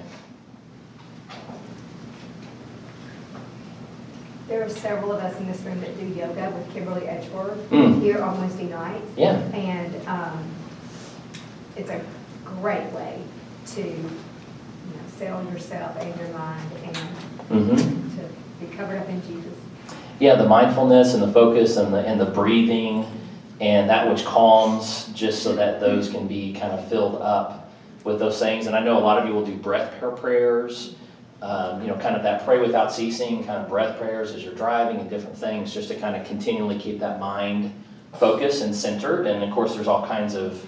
There 4.49 4.65
are 4.65 4.69
several 4.71 5.13
of 5.13 5.23
us 5.23 5.39
in 5.39 5.47
this 5.47 5.61
room 5.61 5.81
that 5.83 5.99
do 6.01 6.07
yoga 6.07 6.51
with 6.51 6.73
Kimberly 6.73 7.07
Edgeworth 7.07 7.59
Mm. 7.71 8.01
here 8.01 8.23
on 8.23 8.39
Wednesday 8.39 8.65
nights. 8.69 9.11
Yeah. 9.17 9.33
And 9.53 10.09
um, 10.09 10.45
it's 11.77 11.91
a 11.91 12.01
great 12.45 12.91
way 12.93 13.21
to, 13.75 13.81
you 13.83 13.93
know, 13.97 15.03
sell 15.19 15.45
yourself 15.53 15.97
and 16.01 16.19
your 16.19 16.29
mind 16.31 16.71
and 16.85 16.97
Mm-hmm. 17.51 17.77
to 18.19 18.67
be 18.67 18.77
covered 18.77 18.99
up 18.99 19.09
in 19.09 19.23
Jesus. 19.23 19.53
Yeah, 20.21 20.35
the 20.35 20.47
mindfulness 20.49 21.15
and 21.15 21.23
the 21.23 21.33
focus 21.33 21.77
and 21.79 21.95
the 21.95 21.99
and 22.01 22.21
the 22.21 22.27
breathing 22.27 23.07
and 23.61 23.89
that 23.89 24.07
which 24.09 24.25
calms, 24.27 25.07
just 25.15 25.43
so 25.43 25.55
that 25.57 25.81
those 25.81 26.11
can 26.11 26.27
be 26.27 26.53
kind 26.53 26.73
of 26.73 26.87
filled 26.89 27.23
up 27.23 27.68
with 28.05 28.19
those 28.19 28.39
things. 28.39 28.67
And 28.67 28.77
I 28.77 28.81
know 28.81 28.99
a 28.99 29.01
lot 29.01 29.19
of 29.19 29.27
you 29.27 29.35
will 29.35 29.45
do 29.45 29.55
breath 29.55 30.01
prayers. 30.17 30.95
Um, 31.41 31.83
you 31.83 31.87
know, 31.87 31.95
kind 31.95 32.17
of 32.17 32.25
that 32.25 32.45
pray 32.45 32.59
without 32.59 32.93
ceasing, 32.93 33.45
kind 33.45 33.63
of 33.63 33.69
breath 33.69 33.97
prayers 33.97 34.33
as 34.33 34.43
you're 34.43 34.55
driving 34.55 34.99
and 34.99 35.09
different 35.09 35.39
things, 35.39 35.73
just 35.73 35.89
to 35.89 35.95
kind 35.95 36.17
of 36.17 36.27
continually 36.27 36.79
keep 36.79 36.99
that 36.99 37.21
mind 37.21 37.73
focused 38.15 38.63
and 38.63 38.75
centered. 38.75 39.27
And 39.27 39.45
of 39.45 39.53
course, 39.53 39.75
there's 39.75 39.87
all 39.87 40.05
kinds 40.05 40.35
of 40.35 40.65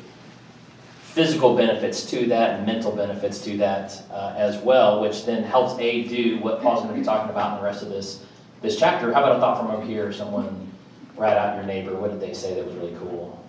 physical 1.02 1.56
benefits 1.56 2.08
to 2.08 2.26
that 2.26 2.56
and 2.56 2.66
mental 2.66 2.94
benefits 2.94 3.42
to 3.42 3.56
that 3.56 4.00
uh, 4.12 4.32
as 4.36 4.58
well, 4.58 5.00
which 5.00 5.24
then 5.24 5.42
helps 5.42 5.76
A 5.80 6.04
do 6.06 6.38
what 6.38 6.62
Paul's 6.62 6.84
going 6.84 6.94
to 6.94 7.00
be 7.00 7.04
talking 7.04 7.30
about 7.30 7.54
in 7.54 7.58
the 7.58 7.64
rest 7.64 7.82
of 7.82 7.88
this 7.88 8.24
this 8.62 8.78
chapter. 8.78 9.12
How 9.12 9.24
about 9.24 9.36
a 9.36 9.40
thought 9.40 9.58
from 9.58 9.70
over 9.70 9.84
here? 9.84 10.12
Someone 10.12 10.70
rat 11.16 11.36
out 11.36 11.56
your 11.56 11.64
neighbor. 11.64 11.94
What 11.94 12.12
did 12.12 12.20
they 12.20 12.34
say 12.34 12.54
that 12.54 12.64
was 12.64 12.74
really 12.76 12.94
cool? 13.00 13.39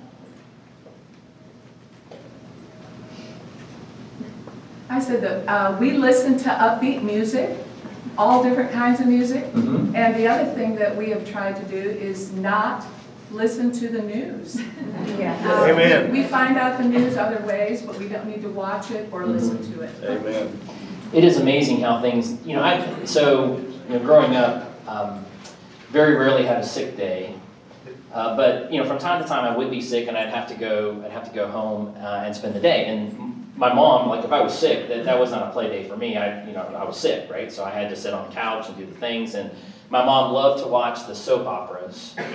I 4.91 5.00
said 5.00 5.21
that 5.21 5.48
uh, 5.48 5.77
we 5.79 5.93
listen 5.93 6.38
to 6.39 6.50
upbeat 6.50 7.01
music, 7.01 7.57
all 8.17 8.43
different 8.43 8.74
kinds 8.74 9.00
of 9.00 9.07
music. 9.07 9.45
Mm-hmm. 9.53 9.95
And 9.95 10.15
the 10.17 10.27
other 10.27 10.43
thing 10.51 10.75
that 10.75 10.98
we 10.98 11.10
have 11.12 11.25
tried 11.31 11.55
to 11.55 11.63
do 11.63 11.77
is 11.77 12.33
not 12.33 12.86
listen 13.31 13.71
to 13.71 13.88
the 13.88 14.01
news. 14.01 14.62
Yeah. 15.17 15.63
We- 15.63 15.71
Amen. 15.71 16.12
We 16.12 16.24
find 16.24 16.57
out 16.57 16.77
the 16.77 16.83
news 16.83 17.15
other 17.15 17.39
ways, 17.48 17.81
but 17.81 17.98
we 17.98 18.10
don't 18.10 18.27
need 18.27 18.41
to 18.41 18.50
watch 18.50 18.91
it 18.91 19.07
or 19.13 19.25
listen 19.25 19.63
to 19.74 19.81
it. 19.81 19.91
Amen. 20.03 20.60
It 21.13 21.24
is 21.24 21.38
amazing 21.38 21.79
how 21.79 22.01
things, 22.01 22.45
you 22.45 22.57
know, 22.57 22.62
I, 22.62 23.05
so, 23.05 23.57
you 23.88 23.93
know, 23.93 24.00
growing 24.00 24.36
up, 24.36 24.74
um, 24.89 25.25
very 25.89 26.15
rarely 26.15 26.45
had 26.45 26.57
a 26.57 26.65
sick 26.65 26.98
day. 26.98 27.36
Uh, 28.13 28.36
but, 28.36 28.71
you 28.74 28.77
know, 28.77 28.86
from 28.86 28.98
time 28.98 29.21
to 29.21 29.27
time 29.27 29.45
I 29.45 29.55
would 29.55 29.71
be 29.71 29.79
sick 29.79 30.10
and 30.10 30.17
I'd 30.17 30.29
have 30.29 30.50
to 30.50 30.55
go, 30.55 31.01
I'd 31.05 31.12
have 31.12 31.29
to 31.29 31.33
go 31.33 31.48
home 31.48 31.95
uh, 31.98 32.24
and 32.25 32.36
spend 32.36 32.55
the 32.55 32.60
day. 32.60 32.88
And 32.88 33.40
my 33.62 33.72
mom, 33.72 34.10
like 34.10 34.25
if 34.25 34.32
I 34.32 34.41
was 34.41 34.58
sick, 34.58 34.88
that, 34.88 35.06
that 35.06 35.20
was 35.20 35.30
not 35.30 35.50
a 35.50 35.51
play 35.51 35.70
day 35.70 35.88
for 35.88 35.96
me. 35.96 36.18
I, 36.18 36.44
you 36.48 36.53
know, 36.53 36.62
I 36.62 36.84
was 36.84 37.00
sick, 37.00 37.30
right? 37.30 37.51
So 37.51 37.63
I 37.63 37.70
had 37.70 37.91
to 37.91 37.96
sit 37.96 38.12
on 38.12 38.27
the 38.27 38.34
couch 38.34 38.68
and 38.68 38.75
do 38.75 38.88
the 38.88 38.96
things. 38.96 39.36
And 39.36 39.51
my 39.91 40.05
mom 40.05 40.31
loved 40.31 40.63
to 40.63 40.69
watch 40.69 41.05
the 41.05 41.13
soap 41.13 41.45
operas. 41.45 42.15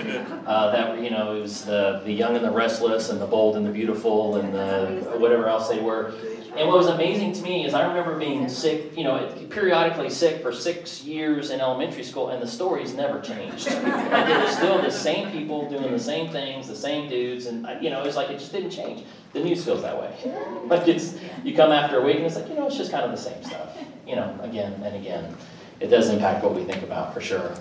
Uh, 0.47 0.71
that, 0.71 1.03
you 1.03 1.11
know, 1.11 1.35
it 1.35 1.41
was 1.41 1.65
the, 1.65 2.01
the 2.05 2.13
Young 2.13 2.37
and 2.37 2.45
the 2.45 2.51
Restless 2.51 3.11
and 3.11 3.21
the 3.21 3.27
Bold 3.27 3.57
and 3.57 3.67
the 3.67 3.71
Beautiful 3.71 4.37
and 4.37 4.55
the 4.55 5.19
whatever 5.19 5.49
else 5.49 5.69
they 5.69 5.81
were. 5.81 6.15
And 6.57 6.69
what 6.69 6.79
was 6.79 6.87
amazing 6.87 7.33
to 7.33 7.43
me 7.43 7.67
is 7.67 7.75
I 7.75 7.87
remember 7.87 8.17
being 8.17 8.49
sick, 8.49 8.97
you 8.97 9.03
know, 9.03 9.29
periodically 9.51 10.09
sick 10.09 10.41
for 10.41 10.53
six 10.53 11.03
years 11.03 11.51
in 11.51 11.61
elementary 11.61 12.05
school, 12.05 12.29
and 12.29 12.41
the 12.41 12.47
stories 12.47 12.95
never 12.95 13.21
changed. 13.21 13.67
like 13.67 14.29
it 14.29 14.41
was 14.41 14.57
still 14.57 14.81
the 14.81 14.91
same 14.91 15.33
people 15.33 15.69
doing 15.69 15.91
the 15.91 15.99
same 15.99 16.31
things, 16.31 16.69
the 16.69 16.77
same 16.77 17.11
dudes, 17.11 17.47
and 17.47 17.67
uh, 17.67 17.77
you 17.81 17.91
know, 17.91 18.01
it 18.01 18.07
was 18.07 18.15
like 18.15 18.31
it 18.31 18.39
just 18.39 18.53
didn't 18.53 18.71
change. 18.71 19.05
The 19.33 19.41
news 19.41 19.65
feels 19.65 19.83
that 19.83 19.99
way. 19.99 20.15
like 20.67 20.87
it's 20.87 21.19
you 21.43 21.57
come 21.57 21.73
after 21.73 21.99
a 21.99 22.05
week 22.05 22.17
and 22.17 22.27
it's 22.27 22.37
like 22.37 22.49
you 22.49 22.55
know, 22.55 22.69
it's 22.69 22.77
just 22.77 22.93
kind 22.93 23.05
of 23.05 23.11
the 23.11 23.17
same 23.17 23.43
stuff. 23.43 23.77
You 24.07 24.15
know, 24.15 24.39
again 24.43 24.81
and 24.85 24.95
again. 24.95 25.37
It 25.81 25.89
does 25.89 26.09
impact 26.09 26.43
what 26.43 26.55
we 26.55 26.65
think 26.65 26.83
about 26.83 27.13
for 27.13 27.21
sure. 27.21 27.55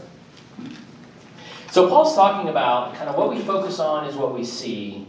So 1.72 1.90
Paul's 1.90 2.16
talking 2.16 2.50
about 2.50 2.96
kind 2.96 3.10
of 3.10 3.18
what 3.18 3.30
we 3.30 3.42
focus 3.42 3.80
on 3.80 4.08
is 4.08 4.16
what 4.16 4.34
we 4.34 4.46
see, 4.46 5.08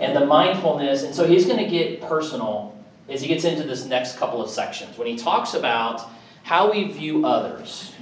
and 0.00 0.16
the 0.16 0.24
mindfulness. 0.24 1.02
And 1.02 1.14
so 1.14 1.26
he's 1.26 1.44
going 1.44 1.62
to 1.62 1.68
get 1.68 2.00
personal 2.00 2.74
as 3.08 3.20
he 3.20 3.28
gets 3.28 3.44
into 3.44 3.64
this 3.64 3.84
next 3.84 4.16
couple 4.16 4.42
of 4.42 4.50
sections 4.50 4.96
when 4.96 5.06
he 5.06 5.16
talks 5.16 5.54
about 5.54 6.08
how 6.42 6.72
we 6.72 6.84
view 6.84 7.26
others. 7.26 7.92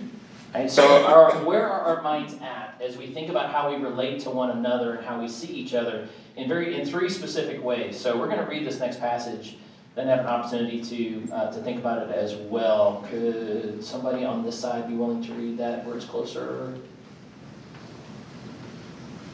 Right? 0.55 0.71
So, 0.71 1.05
our, 1.05 1.45
where 1.45 1.69
are 1.69 1.97
our 1.97 2.03
minds 2.03 2.35
at 2.35 2.81
as 2.81 2.97
we 2.97 3.09
think 3.09 3.29
about 3.29 3.51
how 3.51 3.71
we 3.71 3.83
relate 3.83 4.21
to 4.21 4.31
one 4.31 4.51
another 4.51 4.95
and 4.95 5.05
how 5.05 5.21
we 5.21 5.27
see 5.27 5.49
each 5.49 5.75
other 5.75 6.07
in 6.37 6.49
very 6.49 6.79
in 6.81 6.87
three 6.87 7.09
specific 7.09 7.63
ways? 7.65 7.99
So, 7.99 8.17
we're 8.17 8.29
going 8.29 8.39
to 8.39 8.47
read 8.47 8.65
this 8.65 8.79
next 8.79 9.01
passage, 9.01 9.57
then 9.95 10.09
have 10.09 10.21
an 10.21 10.27
opportunity 10.27 10.83
to 10.83 11.33
uh, 11.33 11.53
to 11.53 11.61
think 11.61 11.79
about 11.79 12.09
it 12.09 12.15
as 12.15 12.35
well. 12.35 13.05
Could 13.11 13.85
somebody 13.85 14.25
on 14.25 14.45
this 14.45 14.59
side 14.59 14.89
be 14.89 14.95
willing 14.95 15.23
to 15.25 15.33
read 15.35 15.59
that 15.59 15.85
where 15.85 15.97
it's 15.97 16.05
closer? 16.05 16.75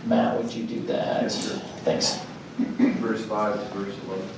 Matt, 0.04 0.36
would 0.42 0.52
you 0.52 0.64
do 0.64 0.80
that? 0.86 1.22
Yes, 1.22 1.44
sir. 1.44 1.58
Thanks. 1.84 2.18
verse 2.98 3.24
5 3.24 3.54
to 3.54 3.78
verse 3.78 3.94
11. 4.06 4.28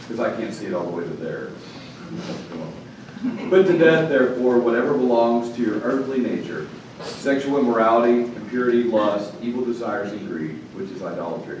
Because 0.00 0.20
I 0.20 0.36
can't 0.36 0.52
see 0.52 0.66
it 0.66 0.74
all 0.74 0.84
the 0.84 0.90
way 0.90 1.04
to 1.04 1.10
there. 1.10 1.50
Put 3.48 3.66
to 3.68 3.78
death, 3.78 4.08
therefore, 4.08 4.58
whatever 4.58 4.92
belongs 4.94 5.54
to 5.56 5.62
your 5.62 5.80
earthly 5.80 6.18
nature 6.18 6.68
sexual 7.02 7.58
immorality, 7.58 8.22
impurity, 8.22 8.84
lust, 8.84 9.34
evil 9.42 9.64
desires, 9.64 10.12
and 10.12 10.26
greed, 10.28 10.52
which 10.74 10.90
is 10.90 11.02
idolatry. 11.02 11.60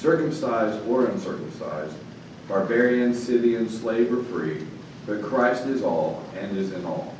circumcised 0.00 0.86
or 0.88 1.06
uncircumcised, 1.06 1.94
barbarian, 2.48 3.14
Scythian, 3.14 3.68
slave 3.68 4.12
or 4.12 4.24
free, 4.24 4.66
but 5.06 5.22
Christ 5.22 5.66
is 5.66 5.82
all 5.82 6.24
and 6.38 6.56
is 6.56 6.72
in 6.72 6.84
all. 6.86 7.14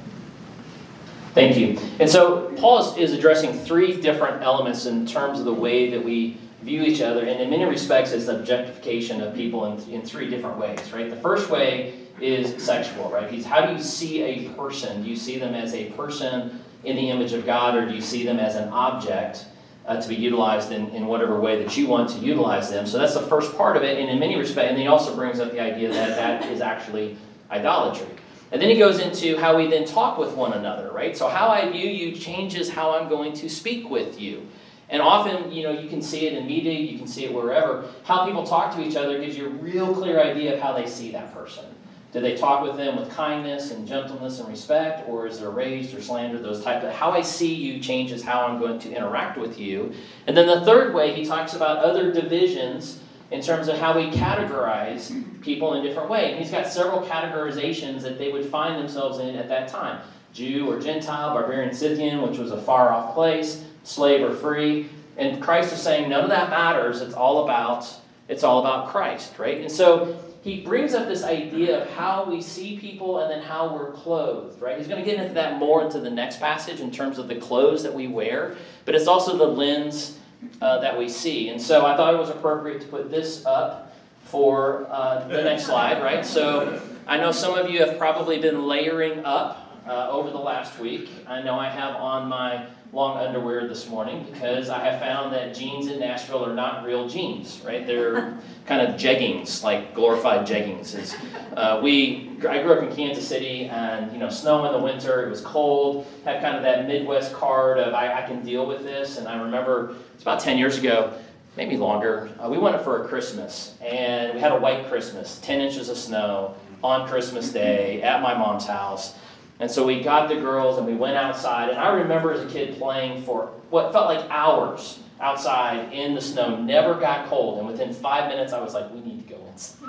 Thank 1.35 1.57
you. 1.57 1.78
And 2.00 2.09
so 2.09 2.52
Paul 2.57 2.96
is, 2.96 3.12
addressing 3.12 3.52
three 3.52 4.00
different 4.00 4.42
elements 4.42 4.87
in 4.87 5.07
terms 5.07 5.38
of 5.38 5.44
the 5.44 5.55
way 5.55 5.90
that 5.90 6.05
we 6.05 6.38
view 6.62 6.83
each 6.83 7.00
other, 7.00 7.20
and 7.20 7.40
in 7.40 7.50
many 7.50 7.64
respects, 7.64 8.12
it's 8.12 8.28
objectification 8.28 9.20
of 9.20 9.35
people 9.35 9.66
in, 9.66 9.81
in 9.92 10.02
three 10.02 10.28
different 10.28 10.59
ways, 10.59 10.92
right? 10.92 11.09
The 11.09 11.16
first 11.16 11.50
way 11.50 11.94
is 12.20 12.62
sexual, 12.62 13.11
right? 13.11 13.31
He's 13.31 13.46
how 13.46 13.64
do 13.64 13.72
you 13.72 13.83
see 13.83 14.22
a 14.22 14.48
person? 14.50 15.02
Do 15.02 15.09
you 15.09 15.16
see 15.16 15.38
them 15.38 15.55
as 15.55 15.74
a 15.74 15.90
person 15.92 16.61
in 16.85 16.96
the 16.96 17.11
image 17.11 17.33
of 17.33 17.46
God, 17.46 17.76
or 17.76 17.87
do 17.87 17.94
you 17.94 18.00
see 18.00 18.24
them 18.24 18.38
as 18.38 18.57
an 18.57 18.68
object 18.70 19.46
uh, 19.90 20.00
to 20.00 20.09
be 20.09 20.14
utilized 20.14 20.70
in, 20.70 20.88
in 20.90 21.07
whatever 21.07 21.40
way 21.40 21.61
that 21.62 21.76
you 21.76 21.88
want 21.88 22.09
to 22.11 22.18
utilize 22.20 22.70
them? 22.70 22.87
So 22.87 22.96
that's 22.96 23.14
the 23.14 23.22
first 23.22 23.57
part 23.57 23.76
of 23.76 23.83
it, 23.83 23.98
and 23.98 24.09
in 24.09 24.20
many 24.20 24.37
respects, 24.38 24.70
and 24.70 24.79
he 24.79 24.87
also 24.87 25.16
brings 25.16 25.40
up 25.40 25.50
the 25.50 25.61
idea 25.61 25.92
that 25.92 26.16
that 26.16 26.50
is 26.53 26.61
actually 26.61 27.16
idolatry. 27.50 28.07
And 28.53 28.62
then 28.62 28.68
he 28.68 28.79
goes 28.79 29.00
into 29.00 29.37
how 29.37 29.57
we 29.57 29.68
then 29.68 29.85
talk 29.85 30.16
with 30.16 30.35
one 30.35 30.53
another, 30.53 30.90
right? 30.92 31.16
So 31.16 31.29
how 31.29 31.48
I 31.48 31.68
view 31.70 31.88
you 31.88 32.12
changes 32.12 32.70
how 32.70 32.96
I'm 32.96 33.09
going 33.09 33.33
to 33.35 33.48
speak 33.48 33.90
with 33.90 34.20
you. 34.20 34.46
And 34.88 35.03
often, 35.03 35.53
you 35.53 35.62
know, 35.62 35.72
you 35.72 35.88
can 35.88 36.03
see 36.03 36.26
it 36.26 36.33
in 36.33 36.46
media, 36.46 36.72
you 36.72 36.98
can 36.98 37.07
see 37.07 37.24
it 37.24 37.33
wherever. 37.33 37.85
How 38.05 38.26
people 38.26 38.44
talk 38.44 38.74
to 38.74 38.83
each 38.83 38.96
other 38.96 39.20
gives 39.20 39.37
you 39.37 39.46
a 39.46 39.50
real 39.50 39.94
clear 39.94 40.20
idea 40.20 40.55
of 40.55 40.61
how 40.61 40.72
they 40.72 40.87
see 40.87 41.12
that 41.12 41.33
person. 41.33 41.64
Do 42.12 42.20
they 42.20 42.37
talk 42.37 42.62
with 42.62 42.77
them 42.77 42.96
with 42.96 43.09
kindness 43.11 43.70
and 43.70 43.87
gentleness 43.87 44.40
and 44.40 44.49
respect, 44.49 45.09
or 45.09 45.29
is 45.29 45.38
there 45.38 45.51
rage 45.51 45.94
or 45.94 46.03
slander, 46.03 46.38
those 46.40 46.64
type 46.64 46.83
of 46.83 46.92
how 46.92 47.12
I 47.12 47.20
see 47.20 47.55
you 47.55 47.81
changes 47.81 48.23
how 48.23 48.46
I'm 48.46 48.59
going 48.59 48.81
to 48.81 48.92
interact 48.92 49.38
with 49.38 49.61
you. 49.61 49.92
And 50.27 50.37
then 50.37 50.46
the 50.46 50.64
third 50.64 50.92
way 50.92 51.14
he 51.14 51.25
talks 51.25 51.55
about 51.55 51.79
other 51.79 52.12
divisions 52.12 53.01
in 53.31 53.40
terms 53.40 53.68
of 53.68 53.79
how 53.79 53.96
we 53.96 54.11
categorize 54.11 55.12
people 55.40 55.75
in 55.75 55.85
different 55.85 56.11
ways. 56.11 56.33
And 56.33 56.40
he's 56.40 56.51
got 56.51 56.66
several 56.66 57.01
categorizations 57.03 58.03
that 58.03 58.18
they 58.18 58.33
would 58.33 58.46
find 58.46 58.77
themselves 58.77 59.20
in 59.20 59.37
at 59.37 59.49
that 59.49 59.68
time. 59.68 60.01
Jew 60.33 60.68
or 60.68 60.81
Gentile, 60.81 61.33
barbarian 61.33 61.73
Scythian, 61.73 62.23
which 62.23 62.38
was 62.38 62.51
a 62.51 62.61
far 62.61 62.90
off 62.90 63.14
place, 63.14 63.64
slave 63.85 64.29
or 64.29 64.35
free. 64.35 64.88
And 65.16 65.40
Christ 65.40 65.73
is 65.73 65.81
saying 65.81 66.09
none 66.09 66.25
of 66.25 66.31
that 66.31 66.51
matters. 66.51 67.01
It's 67.01 67.14
all 67.14 67.44
about 67.44 67.88
it's 68.29 68.44
all 68.44 68.61
about 68.61 68.88
Christ, 68.88 69.40
right? 69.40 69.61
And 69.61 69.70
so 69.70 70.16
he 70.42 70.62
brings 70.62 70.94
up 70.94 71.07
this 71.07 71.22
idea 71.22 71.83
of 71.83 71.90
how 71.90 72.24
we 72.24 72.40
see 72.40 72.79
people 72.79 73.20
and 73.20 73.31
then 73.31 73.42
how 73.42 73.74
we're 73.74 73.92
clothed, 73.92 74.61
right? 74.61 74.79
He's 74.79 74.88
going 74.88 75.05
to 75.05 75.09
get 75.09 75.20
into 75.20 75.35
that 75.35 75.59
more 75.59 75.85
into 75.85 76.00
the 76.00 76.11
next 76.11 76.40
passage 76.40 76.81
in 76.81 76.90
terms 76.90 77.18
of 77.18 77.29
the 77.29 77.37
clothes 77.37 77.83
that 77.83 77.94
we 77.94 78.09
wear, 78.09 78.57
but 78.87 78.94
it's 78.94 79.07
also 79.07 79.37
the 79.37 79.46
lens 79.46 80.18
uh, 80.62 80.79
that 80.81 80.98
we 80.98 81.09
see. 81.09 81.50
And 81.50 81.61
so 81.61 81.85
I 81.85 81.94
thought 81.96 82.14
it 82.14 82.18
was 82.18 82.31
appropriate 82.31 82.81
to 82.81 82.87
put 82.87 83.11
this 83.11 83.44
up 83.44 83.94
for 84.24 84.87
uh, 84.90 85.29
the 85.29 85.42
next 85.42 85.66
slide, 85.66 86.03
right? 86.03 86.24
So 86.24 86.81
I 87.07 87.18
know 87.18 87.33
some 87.33 87.59
of 87.59 87.70
you 87.70 87.81
have 87.85 87.98
probably 87.98 88.38
been 88.40 88.66
layering 88.66 89.24
up 89.24 89.79
uh, 89.87 90.11
over 90.11 90.31
the 90.31 90.38
last 90.38 90.79
week. 90.79 91.11
I 91.26 91.42
know 91.42 91.59
I 91.59 91.68
have 91.68 91.96
on 91.96 92.29
my 92.29 92.66
long 92.92 93.18
underwear 93.18 93.68
this 93.68 93.88
morning 93.88 94.26
because 94.31 94.68
I 94.68 94.81
have 94.81 95.00
found 95.00 95.33
that 95.33 95.55
jeans 95.55 95.87
in 95.87 96.00
Nashville 96.00 96.44
are 96.44 96.55
not 96.55 96.85
real 96.85 97.09
jeans, 97.09 97.62
right? 97.64 97.87
They're 97.87 98.37
kind 98.66 98.83
of 98.83 99.00
jeggings, 99.00 99.62
like 99.62 99.94
glorified 99.94 100.46
jeggings. 100.46 101.14
Uh, 101.57 101.81
we, 101.83 102.31
I 102.48 102.62
grew 102.62 102.72
up 102.74 102.83
in 102.83 102.94
Kansas 102.94 103.26
City, 103.26 103.66
and 103.66 104.12
you 104.12 104.18
know, 104.18 104.29
snow 104.29 104.64
in 104.66 104.72
the 104.72 104.79
winter. 104.79 105.24
It 105.24 105.31
was 105.31 105.40
cold. 105.40 106.07
Had 106.24 106.42
kind 106.42 106.57
of 106.57 106.62
that 106.62 106.88
Midwest 106.88 107.33
card 107.33 107.79
of 107.79 107.94
I, 107.94 108.24
I 108.24 108.26
can 108.26 108.44
deal 108.44 108.66
with 108.66 108.83
this. 108.83 109.18
And 109.18 109.29
I 109.29 109.40
remember 109.40 109.94
it's 110.14 110.22
about 110.22 110.40
ten 110.40 110.59
years 110.59 110.76
ago, 110.79 111.12
maybe 111.57 111.76
longer. 111.76 112.31
Uh, 112.40 112.48
we 112.48 112.59
went 112.59 112.74
up 112.74 112.83
for 112.83 113.05
a 113.05 113.09
Christmas, 113.09 113.74
and 113.81 114.35
we 114.35 114.40
had 114.40 114.50
a 114.50 114.59
white 114.59 114.88
Christmas, 114.88 115.38
ten 115.42 115.61
inches 115.61 115.88
of 115.88 115.96
snow 115.96 116.57
on 116.83 117.09
Christmas 117.09 117.53
Day 117.53 118.03
at 118.03 118.20
my 118.20 118.35
mom's 118.35 118.66
house. 118.66 119.14
And 119.61 119.70
so 119.70 119.87
we 119.87 120.03
got 120.03 120.29
the 120.29 120.37
girls 120.37 120.79
and 120.79 120.87
we 120.87 120.94
went 120.94 121.16
outside. 121.16 121.68
And 121.68 121.79
I 121.79 121.92
remember 121.92 122.33
as 122.33 122.40
a 122.40 122.49
kid 122.49 122.79
playing 122.79 123.23
for 123.23 123.53
what 123.68 123.92
felt 123.92 124.07
like 124.07 124.29
hours 124.31 124.99
outside 125.20 125.92
in 125.92 126.14
the 126.14 126.20
snow, 126.20 126.57
never 126.57 126.94
got 126.94 127.29
cold. 127.29 127.59
And 127.59 127.66
within 127.66 127.92
five 127.92 128.29
minutes, 128.31 128.55
I 128.55 128.61
was 128.61 128.73
like, 128.73 128.90
we 128.90 129.01
need 129.01 129.29
to 129.29 129.35
go 129.35 129.40
inside. 129.53 129.87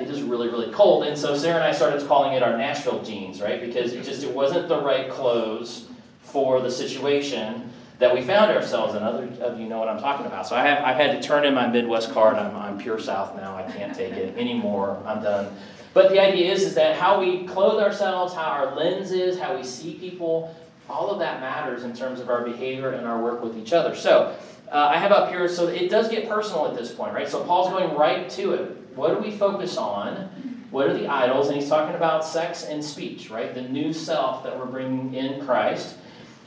it 0.00 0.08
is 0.08 0.22
really, 0.22 0.48
really 0.48 0.72
cold. 0.72 1.04
And 1.04 1.18
so 1.18 1.36
Sarah 1.36 1.56
and 1.56 1.64
I 1.64 1.72
started 1.72 2.06
calling 2.06 2.34
it 2.34 2.42
our 2.44 2.56
Nashville 2.56 3.02
jeans, 3.02 3.42
right? 3.42 3.60
Because 3.60 3.92
it 3.92 4.04
just 4.04 4.22
it 4.22 4.32
wasn't 4.32 4.68
the 4.68 4.80
right 4.80 5.10
clothes 5.10 5.88
for 6.22 6.60
the 6.60 6.70
situation 6.70 7.72
that 7.98 8.14
we 8.14 8.22
found 8.22 8.52
ourselves 8.52 8.94
in. 8.94 9.02
Other 9.02 9.28
of 9.40 9.58
you 9.58 9.68
know 9.68 9.80
what 9.80 9.88
I'm 9.88 10.00
talking 10.00 10.26
about. 10.26 10.46
So 10.46 10.54
I 10.54 10.62
have 10.62 10.84
I've 10.84 10.96
had 10.96 11.20
to 11.20 11.26
turn 11.26 11.44
in 11.44 11.54
my 11.54 11.66
Midwest 11.66 12.12
card. 12.12 12.36
I'm, 12.36 12.56
I'm 12.56 12.78
pure 12.78 13.00
South 13.00 13.34
now. 13.34 13.56
I 13.56 13.62
can't 13.70 13.94
take 13.94 14.14
it 14.14 14.36
anymore. 14.38 15.02
I'm 15.04 15.22
done. 15.22 15.54
But 15.92 16.10
the 16.10 16.20
idea 16.20 16.52
is, 16.52 16.62
is 16.62 16.74
that 16.74 16.96
how 16.96 17.20
we 17.20 17.44
clothe 17.44 17.82
ourselves, 17.82 18.34
how 18.34 18.42
our 18.42 18.76
lens 18.76 19.10
is, 19.10 19.38
how 19.38 19.56
we 19.56 19.64
see 19.64 19.94
people, 19.94 20.54
all 20.88 21.10
of 21.10 21.18
that 21.18 21.40
matters 21.40 21.82
in 21.82 21.94
terms 21.94 22.20
of 22.20 22.28
our 22.28 22.42
behavior 22.42 22.90
and 22.90 23.06
our 23.06 23.22
work 23.22 23.42
with 23.42 23.56
each 23.56 23.72
other. 23.72 23.94
So 23.94 24.36
uh, 24.70 24.76
I 24.76 24.98
have 24.98 25.10
up 25.10 25.30
here, 25.30 25.48
so 25.48 25.66
it 25.66 25.90
does 25.90 26.08
get 26.08 26.28
personal 26.28 26.68
at 26.68 26.76
this 26.76 26.92
point, 26.92 27.12
right? 27.12 27.28
So 27.28 27.42
Paul's 27.44 27.70
going 27.70 27.96
right 27.96 28.28
to 28.30 28.52
it. 28.52 28.76
What 28.94 29.14
do 29.14 29.20
we 29.22 29.36
focus 29.36 29.76
on? 29.76 30.28
What 30.70 30.88
are 30.88 30.94
the 30.94 31.08
idols? 31.08 31.48
And 31.48 31.56
he's 31.56 31.68
talking 31.68 31.96
about 31.96 32.24
sex 32.24 32.64
and 32.64 32.84
speech, 32.84 33.30
right? 33.30 33.52
The 33.52 33.62
new 33.62 33.92
self 33.92 34.44
that 34.44 34.56
we're 34.56 34.66
bringing 34.66 35.14
in 35.14 35.44
Christ. 35.44 35.96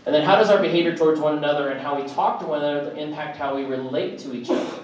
And 0.05 0.13
then 0.13 0.23
how 0.23 0.37
does 0.37 0.49
our 0.49 0.61
behavior 0.61 0.95
towards 0.95 1.19
one 1.19 1.37
another 1.37 1.69
and 1.69 1.81
how 1.81 2.01
we 2.01 2.07
talk 2.07 2.39
to 2.39 2.45
one 2.45 2.63
another 2.63 2.95
impact 2.95 3.37
how 3.37 3.55
we 3.55 3.63
relate 3.63 4.19
to 4.19 4.33
each 4.33 4.49
other? 4.49 4.79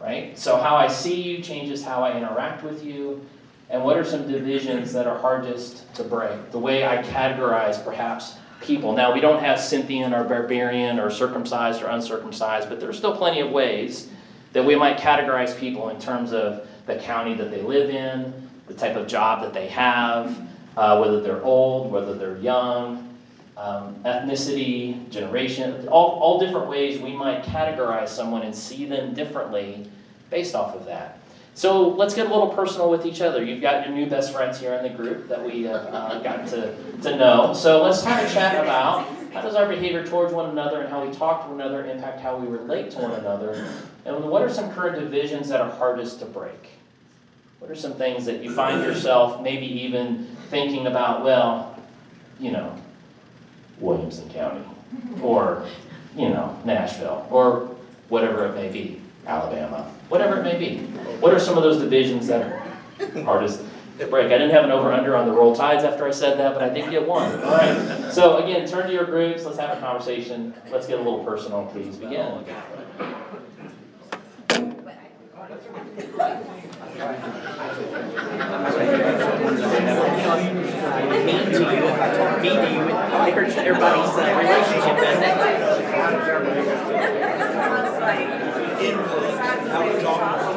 Right? 0.00 0.38
So 0.38 0.56
how 0.58 0.76
I 0.76 0.88
see 0.88 1.20
you 1.20 1.42
changes 1.42 1.82
how 1.82 2.02
I 2.02 2.16
interact 2.16 2.62
with 2.62 2.84
you. 2.84 3.26
And 3.68 3.82
what 3.82 3.96
are 3.96 4.04
some 4.04 4.30
divisions 4.30 4.92
that 4.92 5.06
are 5.06 5.18
hardest 5.18 5.92
to 5.94 6.04
break? 6.04 6.52
The 6.52 6.58
way 6.58 6.86
I 6.86 7.02
categorize 7.02 7.82
perhaps 7.84 8.36
people. 8.62 8.94
Now, 8.94 9.12
we 9.12 9.20
don't 9.20 9.40
have 9.40 9.60
Scythian 9.60 10.14
or 10.14 10.24
barbarian 10.24 10.98
or 10.98 11.10
circumcised 11.10 11.82
or 11.82 11.86
uncircumcised, 11.88 12.68
but 12.68 12.80
there's 12.80 12.96
still 12.96 13.16
plenty 13.16 13.40
of 13.40 13.50
ways 13.50 14.08
that 14.52 14.64
we 14.64 14.76
might 14.76 14.98
categorize 14.98 15.58
people 15.58 15.88
in 15.90 16.00
terms 16.00 16.32
of 16.32 16.66
the 16.86 16.96
county 16.96 17.34
that 17.34 17.50
they 17.50 17.62
live 17.62 17.90
in, 17.90 18.32
the 18.66 18.74
type 18.74 18.96
of 18.96 19.06
job 19.06 19.42
that 19.42 19.52
they 19.52 19.66
have, 19.66 20.38
uh, 20.76 20.98
whether 20.98 21.20
they're 21.20 21.42
old, 21.42 21.90
whether 21.90 22.14
they're 22.14 22.38
young, 22.38 23.14
um, 23.56 23.94
ethnicity, 24.04 25.08
generation, 25.10 25.88
all, 25.88 26.18
all 26.20 26.38
different 26.38 26.68
ways 26.68 27.00
we 27.00 27.12
might 27.12 27.42
categorize 27.42 28.08
someone 28.08 28.42
and 28.42 28.54
see 28.54 28.84
them 28.84 29.14
differently 29.14 29.88
based 30.30 30.54
off 30.54 30.74
of 30.74 30.84
that. 30.86 31.18
So 31.56 31.88
let's 31.88 32.14
get 32.14 32.26
a 32.26 32.28
little 32.28 32.50
personal 32.50 32.90
with 32.90 33.06
each 33.06 33.22
other. 33.22 33.42
You've 33.42 33.62
got 33.62 33.86
your 33.86 33.96
new 33.96 34.04
best 34.04 34.30
friends 34.30 34.60
here 34.60 34.74
in 34.74 34.82
the 34.82 34.90
group 34.90 35.26
that 35.30 35.42
we 35.42 35.62
have 35.62 35.86
uh, 35.86 36.18
gotten 36.20 36.46
to, 36.50 36.76
to 37.00 37.16
know. 37.16 37.54
So 37.54 37.82
let's 37.82 38.02
kind 38.02 38.24
of 38.24 38.30
chat 38.30 38.62
about 38.62 39.08
how 39.32 39.40
does 39.40 39.54
our 39.54 39.66
behavior 39.66 40.06
towards 40.06 40.34
one 40.34 40.50
another 40.50 40.82
and 40.82 40.90
how 40.90 41.02
we 41.02 41.14
talk 41.14 41.44
to 41.44 41.50
one 41.50 41.58
another 41.62 41.86
impact 41.86 42.20
how 42.20 42.36
we 42.36 42.46
relate 42.46 42.90
to 42.90 42.98
one 42.98 43.12
another? 43.12 43.66
And 44.04 44.22
what 44.24 44.42
are 44.42 44.50
some 44.50 44.70
current 44.70 45.00
divisions 45.00 45.48
that 45.48 45.62
are 45.62 45.70
hardest 45.70 46.18
to 46.18 46.26
break? 46.26 46.72
What 47.58 47.70
are 47.70 47.74
some 47.74 47.94
things 47.94 48.26
that 48.26 48.44
you 48.44 48.52
find 48.52 48.82
yourself 48.82 49.40
maybe 49.40 49.64
even 49.64 50.26
thinking 50.50 50.86
about, 50.86 51.24
well, 51.24 51.82
you 52.38 52.52
know, 52.52 52.76
Williamson 53.80 54.28
County 54.28 54.62
or, 55.22 55.66
you 56.14 56.28
know, 56.28 56.54
Nashville 56.66 57.26
or 57.30 57.74
whatever 58.10 58.44
it 58.44 58.54
may 58.54 58.68
be? 58.70 59.00
Alabama, 59.26 59.90
whatever 60.08 60.38
it 60.38 60.42
may 60.42 60.58
be. 60.58 60.78
What 61.20 61.34
are 61.34 61.40
some 61.40 61.56
of 61.56 61.62
those 61.62 61.78
divisions 61.78 62.26
that 62.28 62.42
are 62.42 63.22
hardest 63.24 63.62
to 63.98 64.06
break? 64.06 64.26
I 64.26 64.38
didn't 64.38 64.50
have 64.50 64.64
an 64.64 64.70
over 64.70 64.92
under 64.92 65.16
on 65.16 65.26
the 65.26 65.32
roll 65.32 65.54
tides 65.54 65.84
after 65.84 66.06
I 66.06 66.10
said 66.12 66.38
that, 66.38 66.54
but 66.54 66.62
I 66.62 66.68
did 66.68 66.90
get 66.90 67.06
one. 67.06 67.32
All 67.42 67.52
right. 67.52 68.12
So, 68.12 68.38
again, 68.38 68.68
turn 68.68 68.86
to 68.86 68.92
your 68.92 69.04
groups. 69.04 69.44
Let's 69.44 69.58
have 69.58 69.76
a 69.76 69.80
conversation. 69.80 70.54
Let's 70.70 70.86
get 70.86 71.00
a 71.00 71.02
little 71.02 71.24
personal, 71.24 71.66
please. 71.66 71.96
Begin. 71.96 72.44
to 81.46 81.62
you 81.62 81.96
everybody's 83.66 84.10
uh, 84.10 84.22
relationship, 84.38 84.96
doesn't 84.96 85.22
it? 85.22 85.36
that 89.78 89.94
was 89.94 90.04
awesome. 90.04 90.55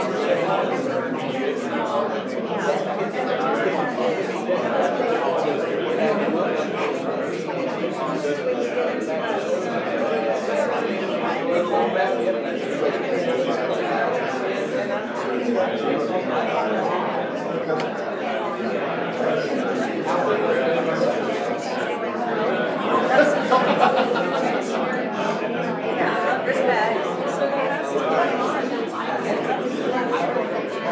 Amen. 0.00 0.39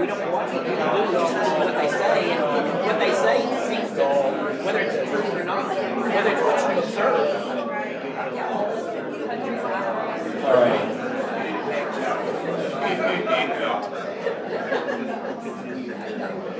we 0.00 0.06
don't 0.06 0.32
want 0.32 0.50
to 0.50 0.56
you 0.56 0.62
know, 0.62 1.10
listen 1.12 1.34
to 1.34 1.50
what 1.64 1.74
they 1.74 1.88
say, 1.88 2.30
and 2.32 2.42
what 2.86 2.98
they 2.98 3.12
say 3.14 3.38
seems 3.68 3.90
to, 3.96 4.04
whether 4.64 4.80
it's 4.80 5.10
true 5.10 5.40
or 5.40 5.44
not, 5.44 5.68
whether 5.68 6.30
it's 6.30 6.42
what 6.42 6.74
you 6.74 6.82
observe. 6.82 7.44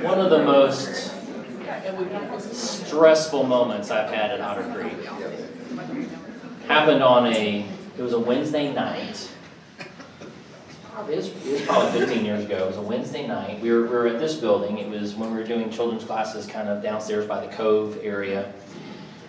One 0.03 0.19
of 0.19 0.29
the 0.29 0.43
most 0.43 1.13
stressful 2.53 3.43
moments 3.43 3.91
I've 3.91 4.09
had 4.11 4.31
at 4.31 4.41
Otter 4.41 4.63
Creek 4.73 5.05
happened 6.67 7.03
on 7.03 7.27
a, 7.27 7.65
it 7.97 8.01
was 8.01 8.13
a 8.13 8.19
Wednesday 8.19 8.73
night. 8.73 9.29
It 10.97 11.17
was, 11.17 11.27
it 11.27 11.51
was 11.51 11.61
probably 11.63 11.99
15 11.99 12.25
years 12.25 12.45
ago. 12.45 12.57
It 12.57 12.67
was 12.67 12.77
a 12.77 12.81
Wednesday 12.81 13.27
night. 13.27 13.59
We 13.61 13.71
were, 13.71 13.81
we 13.81 13.89
were 13.89 14.07
at 14.07 14.17
this 14.17 14.35
building. 14.35 14.77
It 14.77 14.89
was 14.89 15.13
when 15.13 15.29
we 15.31 15.37
were 15.37 15.43
doing 15.43 15.69
children's 15.69 16.05
classes 16.05 16.47
kind 16.47 16.69
of 16.69 16.81
downstairs 16.81 17.27
by 17.27 17.45
the 17.45 17.51
Cove 17.53 17.99
area. 18.01 18.51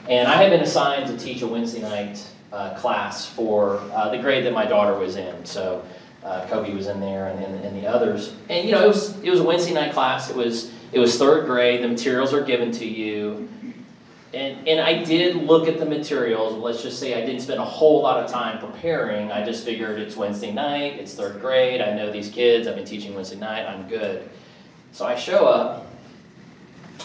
And 0.09 0.29
I 0.29 0.37
had 0.37 0.50
been 0.50 0.61
assigned 0.61 1.09
to 1.09 1.18
teach 1.18 1.42
a 1.42 1.46
Wednesday 1.46 1.83
night 1.83 2.24
uh, 2.52 2.74
class 2.79 3.26
for 3.26 3.79
uh, 3.92 4.11
the 4.11 4.18
grade 4.18 4.46
that 4.46 4.52
my 4.52 4.64
daughter 4.64 4.96
was 4.96 5.16
in. 5.16 5.44
So 5.44 5.85
uh, 6.22 6.46
Kobe 6.46 6.72
was 6.72 6.87
in 6.87 7.00
there 7.00 7.26
and, 7.26 7.44
and, 7.44 7.64
and 7.64 7.76
the 7.76 7.87
others. 7.87 8.35
And 8.48 8.66
you 8.66 8.72
know, 8.72 8.85
it 8.85 8.88
was 8.88 9.20
it 9.20 9.31
was 9.31 9.40
a 9.40 9.44
Wednesday 9.44 9.74
night 9.74 9.92
class. 9.92 10.31
It 10.31 10.37
was 10.37 10.72
it 10.92 11.00
was 11.00 11.18
third 11.18 11.46
grade. 11.46 11.83
The 11.83 11.88
materials 11.88 12.33
are 12.33 12.42
given 12.42 12.70
to 12.72 12.87
you. 12.87 13.48
And, 14.37 14.68
and 14.68 14.81
I 14.83 15.03
did 15.03 15.35
look 15.37 15.66
at 15.66 15.79
the 15.79 15.87
materials. 15.87 16.53
Let's 16.53 16.83
just 16.83 17.01
say 17.01 17.14
I 17.14 17.25
didn't 17.25 17.40
spend 17.40 17.59
a 17.59 17.64
whole 17.64 18.03
lot 18.03 18.22
of 18.22 18.31
time 18.31 18.59
preparing. 18.59 19.33
I 19.33 19.42
just 19.42 19.64
figured 19.64 19.99
it's 19.99 20.14
Wednesday 20.14 20.53
night, 20.53 21.01
it's 21.01 21.14
third 21.14 21.40
grade. 21.40 21.81
I 21.81 21.94
know 21.94 22.12
these 22.12 22.29
kids. 22.29 22.68
I've 22.68 22.77
been 22.77 22.85
teaching 22.85 23.14
Wednesday 23.14 23.38
night. 23.38 23.64
I'm 23.64 23.88
good. 23.88 24.29
So 24.92 25.07
I 25.07 25.14
show 25.14 25.46
up 25.46 25.87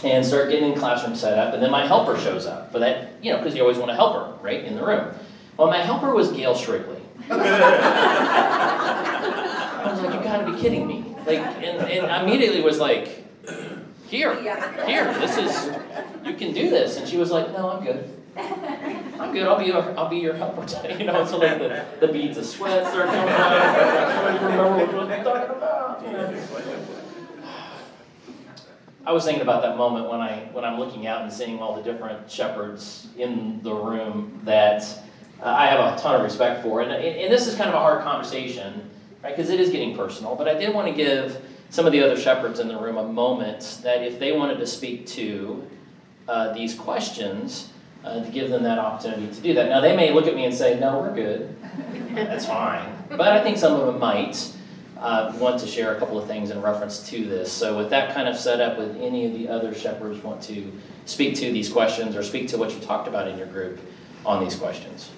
and 0.03 0.25
start 0.25 0.49
getting 0.49 0.73
the 0.73 0.79
classroom 0.79 1.15
set 1.15 1.37
up, 1.37 1.53
and 1.53 1.63
then 1.63 1.71
my 1.71 1.87
helper 1.87 2.19
shows 2.19 2.45
up 2.45 2.69
for 2.71 2.79
that, 2.79 3.13
you 3.21 3.31
know, 3.31 3.37
because 3.37 3.55
you 3.55 3.61
always 3.61 3.77
want 3.77 3.91
a 3.91 3.95
helper, 3.95 4.37
right, 4.43 4.65
in 4.65 4.75
the 4.75 4.85
room. 4.85 5.13
Well, 5.55 5.69
my 5.69 5.77
helper 5.77 6.13
was 6.13 6.33
Gail 6.33 6.53
Strickly. 6.53 7.01
I 7.29 7.39
was 9.85 10.01
like, 10.01 10.13
you 10.13 10.21
gotta 10.21 10.51
be 10.51 10.59
kidding 10.59 10.85
me. 10.85 11.15
Like, 11.25 11.39
and, 11.39 11.89
and 11.89 12.07
I 12.07 12.23
immediately 12.23 12.61
was 12.61 12.77
like, 12.79 13.20
here, 14.11 14.35
here, 14.85 15.13
this 15.13 15.37
is, 15.37 15.73
you 16.25 16.33
can 16.33 16.53
do 16.53 16.69
this. 16.69 16.97
And 16.97 17.07
she 17.07 17.15
was 17.15 17.31
like, 17.31 17.49
no, 17.53 17.69
I'm 17.69 17.81
good. 17.81 18.13
I'm 18.35 19.31
good. 19.31 19.47
I'll 19.47 19.57
be 19.57 19.65
your, 19.65 19.97
I'll 19.97 20.09
be 20.09 20.17
your 20.17 20.33
helper 20.33 20.65
today. 20.65 20.97
You 20.99 21.05
know, 21.05 21.25
so 21.25 21.37
like 21.37 21.59
the, 21.59 21.85
the 22.01 22.11
beads 22.11 22.37
of 22.37 22.45
sweat 22.45 22.85
start 22.91 23.07
coming 23.07 23.33
out. 23.33 23.51
I 23.53 24.37
don't 24.37 24.51
remember 24.51 24.97
what 24.97 25.11
I'm 25.11 25.23
talking 25.23 25.55
about. 25.55 26.05
You 26.05 26.11
know. 26.11 26.85
I 29.05 29.13
was 29.13 29.23
thinking 29.23 29.41
about 29.41 29.61
that 29.61 29.77
moment 29.77 30.09
when 30.09 30.19
I 30.19 30.49
when 30.51 30.63
I'm 30.63 30.77
looking 30.77 31.07
out 31.07 31.21
and 31.21 31.31
seeing 31.31 31.59
all 31.59 31.75
the 31.75 31.81
different 31.81 32.29
shepherds 32.29 33.07
in 33.17 33.61
the 33.63 33.73
room 33.73 34.41
that 34.43 34.83
uh, 35.41 35.45
I 35.45 35.67
have 35.67 35.79
a 35.79 35.99
ton 35.99 36.15
of 36.15 36.21
respect 36.21 36.61
for, 36.61 36.81
and, 36.81 36.91
and 36.91 37.33
this 37.33 37.47
is 37.47 37.55
kind 37.55 37.69
of 37.69 37.75
a 37.75 37.79
hard 37.79 38.03
conversation, 38.03 38.89
right? 39.23 39.35
Because 39.35 39.49
it 39.49 39.59
is 39.59 39.71
getting 39.71 39.95
personal. 39.95 40.35
But 40.35 40.47
I 40.47 40.53
did 40.53 40.75
want 40.75 40.87
to 40.87 40.93
give 40.93 41.41
some 41.71 41.85
of 41.85 41.93
the 41.93 42.03
other 42.03 42.17
shepherds 42.17 42.59
in 42.59 42.67
the 42.67 42.77
room 42.77 42.97
a 42.97 43.03
moment 43.03 43.79
that 43.83 44.03
if 44.03 44.19
they 44.19 44.33
wanted 44.33 44.59
to 44.59 44.67
speak 44.67 45.07
to 45.07 45.65
uh, 46.27 46.53
these 46.53 46.75
questions, 46.75 47.69
uh, 48.03 48.23
to 48.23 48.31
give 48.31 48.49
them 48.49 48.63
that 48.63 48.77
opportunity 48.77 49.33
to 49.33 49.41
do 49.41 49.53
that. 49.53 49.69
Now 49.69 49.79
they 49.79 49.95
may 49.95 50.13
look 50.13 50.27
at 50.27 50.35
me 50.35 50.45
and 50.45 50.53
say, 50.53 50.79
"No, 50.79 50.99
we're 50.99 51.13
good. 51.13 51.55
That's 52.13 52.45
fine," 52.45 52.91
but 53.09 53.21
I 53.21 53.41
think 53.41 53.57
some 53.57 53.79
of 53.79 53.85
them 53.85 53.99
might 53.99 54.51
uh, 54.97 55.33
want 55.37 55.59
to 55.61 55.67
share 55.67 55.95
a 55.95 55.99
couple 55.99 56.19
of 56.19 56.27
things 56.27 56.51
in 56.51 56.61
reference 56.61 57.09
to 57.09 57.25
this. 57.25 57.51
So, 57.51 57.77
with 57.77 57.89
that 57.91 58.13
kind 58.13 58.27
of 58.27 58.37
setup, 58.37 58.77
with 58.77 58.97
any 58.99 59.25
of 59.25 59.33
the 59.33 59.47
other 59.47 59.73
shepherds 59.73 60.23
want 60.23 60.41
to 60.43 60.71
speak 61.05 61.35
to 61.35 61.51
these 61.51 61.71
questions 61.71 62.15
or 62.15 62.23
speak 62.23 62.47
to 62.49 62.57
what 62.57 62.73
you 62.73 62.79
talked 62.79 63.07
about 63.07 63.27
in 63.27 63.37
your 63.37 63.47
group 63.47 63.79
on 64.25 64.43
these 64.43 64.55
questions? 64.55 65.11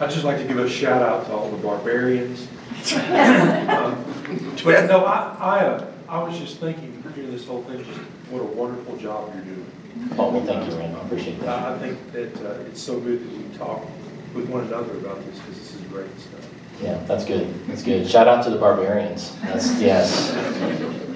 I'd 0.00 0.10
just 0.10 0.24
like 0.24 0.38
to 0.38 0.44
give 0.44 0.58
a 0.58 0.68
shout 0.68 1.02
out 1.02 1.26
to 1.26 1.32
all 1.32 1.50
the 1.50 1.56
barbarians. 1.58 2.48
but 4.64 4.86
no, 4.86 5.04
I, 5.04 5.36
I, 5.38 5.58
uh, 5.66 5.92
I 6.08 6.22
was 6.22 6.38
just 6.38 6.58
thinking 6.58 7.02
during 7.14 7.30
this 7.30 7.46
whole 7.46 7.62
thing, 7.64 7.84
just 7.84 7.98
what 8.30 8.40
a 8.40 8.44
wonderful 8.44 8.96
job 8.96 9.32
you're 9.34 9.44
doing. 9.44 9.70
Oh, 10.18 10.30
well, 10.30 10.44
thank 10.44 10.70
you, 10.70 10.76
Randall. 10.76 11.00
I 11.00 11.04
appreciate 11.04 11.40
that. 11.40 11.48
I, 11.48 11.74
I 11.74 11.78
think 11.78 12.12
that 12.12 12.36
uh, 12.44 12.64
it's 12.66 12.82
so 12.82 13.00
good 13.00 13.20
that 13.20 13.38
we 13.38 13.56
talk 13.56 13.82
with 14.34 14.48
one 14.48 14.64
another 14.66 14.92
about 14.98 15.24
this 15.24 15.38
because 15.38 15.58
this 15.58 15.74
is 15.74 15.80
great 15.82 16.10
stuff. 16.18 16.48
Yeah, 16.82 17.02
that's 17.06 17.24
good. 17.24 17.52
That's 17.66 17.82
good. 17.82 18.08
Shout 18.08 18.26
out 18.26 18.42
to 18.44 18.50
the 18.50 18.58
barbarians. 18.58 19.36
That's 19.42 19.80
yes, 19.80 20.32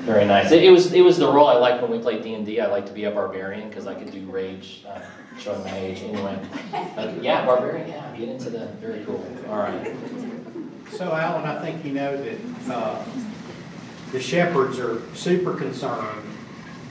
very 0.04 0.24
nice. 0.24 0.52
It, 0.52 0.62
it 0.62 0.70
was 0.70 0.92
it 0.92 1.00
was 1.00 1.18
the 1.18 1.26
role 1.26 1.48
I 1.48 1.56
liked 1.56 1.82
when 1.82 1.90
we 1.90 1.98
played 1.98 2.22
D 2.22 2.34
and 2.34 2.46
D. 2.46 2.60
I 2.60 2.66
like 2.66 2.86
to 2.86 2.92
be 2.92 3.04
a 3.04 3.10
barbarian 3.10 3.68
because 3.68 3.86
I 3.86 3.94
could 3.94 4.12
do 4.12 4.24
rage, 4.30 4.84
uh, 4.88 5.00
showing 5.38 5.62
my 5.64 5.76
age 5.76 6.02
anyway. 6.02 6.38
Yeah, 7.20 7.44
barbarian. 7.44 7.88
Yeah, 7.88 8.16
get 8.16 8.28
into 8.28 8.50
the 8.50 8.66
very 8.80 9.04
cool. 9.04 9.26
All 9.48 9.58
right. 9.58 9.94
So 10.90 11.12
Alan, 11.12 11.44
I 11.46 11.60
think 11.60 11.84
you 11.84 11.92
know 11.92 12.16
that 12.16 12.38
uh, 12.74 13.04
the 14.12 14.20
shepherds 14.20 14.78
are 14.78 15.00
super 15.14 15.54
concerned 15.54 16.24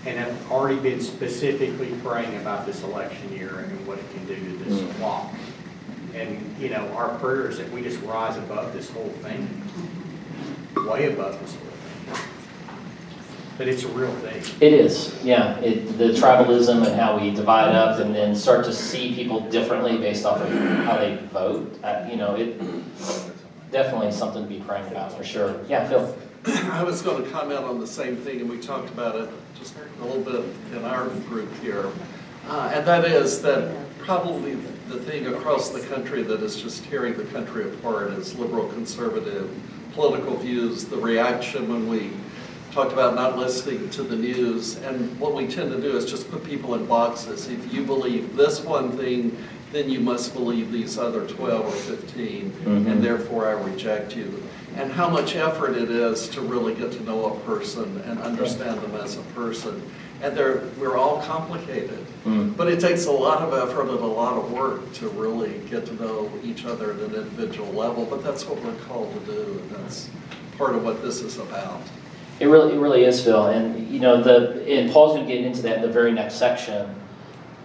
and 0.06 0.18
have 0.18 0.52
already 0.52 0.80
been 0.80 1.02
specifically 1.02 1.94
praying 2.04 2.36
about 2.38 2.66
this 2.66 2.84
election 2.84 3.34
year 3.36 3.60
and 3.60 3.86
what 3.88 3.98
it 3.98 4.10
can 4.14 4.26
do 4.26 4.36
to 4.36 4.64
this 4.64 4.80
Mm. 4.80 4.92
flock. 4.94 5.34
And, 6.16 6.56
you 6.60 6.70
know, 6.70 6.88
our 6.96 7.10
prayer 7.20 7.50
is 7.50 7.58
that 7.58 7.70
we 7.72 7.82
just 7.82 8.02
rise 8.02 8.38
above 8.38 8.74
this 8.74 8.90
whole 8.90 9.14
thing, 9.22 9.48
way 10.88 11.12
above 11.12 11.40
this 11.42 11.54
whole 11.56 12.16
thing. 12.16 12.24
But 13.58 13.68
it's 13.68 13.84
a 13.84 13.88
real 13.90 14.12
thing. 14.18 14.42
It 14.62 14.74
is, 14.74 15.20
yeah. 15.24 15.60
It, 15.60 15.98
the 15.98 16.10
tribalism 16.10 16.86
and 16.88 16.96
how 17.00 17.20
we 17.20 17.32
divide 17.32 17.76
up 17.76 18.00
and 18.00 18.16
then 18.16 18.36
start 18.36 18.64
to 18.66 18.74
see 18.74 19.14
people 19.16 19.42
differently 19.42 19.98
based 19.98 20.26
off 20.26 20.40
of 20.40 20.50
how 20.86 20.98
they 20.98 21.18
vote. 21.34 21.78
Uh, 21.84 22.06
you 22.10 22.16
know, 22.18 22.36
it 22.36 22.60
definitely 23.71 24.12
something 24.12 24.43
to 24.43 24.49
be 24.49 24.60
praying 24.60 24.88
about 24.88 25.13
for 25.13 25.23
sure. 25.23 25.60
Yeah, 25.67 25.88
Phil. 25.88 26.15
I 26.71 26.84
was 26.84 27.01
going 27.01 27.23
to 27.23 27.30
comment 27.30 27.60
on 27.60 27.80
the 27.80 27.88
same 27.88 28.15
thing, 28.17 28.41
and 28.41 28.49
we 28.49 28.60
talked 28.60 28.89
about 28.89 29.15
it 29.15 29.30
just 29.56 29.75
a 30.01 30.06
little 30.06 30.21
bit 30.21 30.45
in 30.75 30.86
our 30.86 31.08
group 31.27 31.53
here. 31.62 31.89
Uh, 32.47 32.71
and 32.73 32.88
that 32.88 33.06
is 33.06 33.41
that 33.41 33.75
probably 33.99 34.56
the 34.88 34.99
thing 34.99 35.27
across 35.27 35.69
the 35.69 35.82
country 35.82 36.23
that 36.23 36.41
is 36.41 36.62
just 36.62 36.86
tearing 36.86 37.17
the 37.17 37.25
country 37.25 37.69
apart 37.73 38.12
is 38.13 38.38
liberal 38.38 38.69
conservative 38.69 39.49
political 39.93 40.38
views, 40.38 40.86
the 40.86 40.95
reaction 40.95 41.67
when 41.67 41.89
we 41.89 42.12
talked 42.71 42.93
about 42.93 43.15
not 43.15 43.38
listening 43.38 43.89
to 43.89 44.03
the 44.03 44.15
news. 44.15 44.77
And 44.77 45.19
what 45.19 45.34
we 45.34 45.47
tend 45.47 45.71
to 45.71 45.82
do 45.82 45.97
is 45.97 46.06
just 46.06 46.30
put 46.30 46.43
people 46.43 46.75
in 46.75 46.86
boxes. 46.86 47.47
If 47.47 47.73
you 47.73 47.84
believe 47.84 48.36
this 48.36 48.62
one 48.63 48.91
thing, 48.91 49.36
then 49.71 49.89
you 49.89 49.99
must 49.99 50.34
believe 50.34 50.71
these 50.71 50.97
other 50.97 51.25
12 51.27 51.65
or 51.65 51.71
15, 51.71 52.51
Mhm. 52.65 52.88
and 52.88 53.03
therefore 53.03 53.47
I 53.47 53.51
reject 53.51 54.15
you. 54.15 54.41
And 54.77 54.91
how 54.91 55.10
much 55.10 55.36
effort 55.36 55.75
it 55.75 55.89
is 55.89 56.27
to 56.30 56.41
really 56.41 56.73
get 56.73 56.91
to 56.93 57.03
know 57.03 57.25
a 57.25 57.49
person 57.49 58.01
and 58.08 58.19
understand 58.21 58.80
them 58.82 58.95
as 59.01 59.17
a 59.17 59.21
person. 59.36 59.82
And 60.21 60.36
they're, 60.36 60.62
we're 60.80 60.97
all 60.97 61.17
complicated. 61.21 61.99
Mm. 62.25 62.56
But 62.58 62.67
it 62.67 62.80
takes 62.80 63.06
a 63.06 63.12
lot 63.12 63.41
of 63.41 63.53
effort 63.53 63.82
and 63.89 63.99
a 63.99 64.06
lot 64.06 64.36
of 64.38 64.51
work 64.51 64.91
to 64.95 65.08
really 65.10 65.62
get 65.69 65.86
to 65.88 65.93
know 66.03 66.30
each 66.43 66.65
other 66.65 66.91
at 66.91 66.99
an 66.99 67.15
individual 67.15 67.71
level. 67.73 68.06
But 68.10 68.23
that's 68.23 68.47
what 68.47 68.63
we're 68.63 68.73
called 68.88 69.13
to 69.13 69.32
do, 69.32 69.41
and 69.41 69.71
that's 69.84 70.10
part 70.58 70.75
of 70.75 70.84
what 70.84 71.03
this 71.03 71.21
is 71.21 71.38
about. 71.38 71.82
It 72.39 72.47
really, 72.47 72.73
it 72.73 72.80
really 72.80 73.03
is, 73.03 73.23
Phil. 73.23 73.47
And 73.47 73.88
you 73.89 73.99
know, 73.99 74.21
the 74.21 74.63
and 74.67 74.91
Paul's 74.91 75.15
going 75.15 75.27
to 75.27 75.34
get 75.34 75.43
into 75.43 75.62
that 75.63 75.77
in 75.77 75.82
the 75.82 75.88
very 75.88 76.12
next 76.12 76.36
section. 76.36 76.88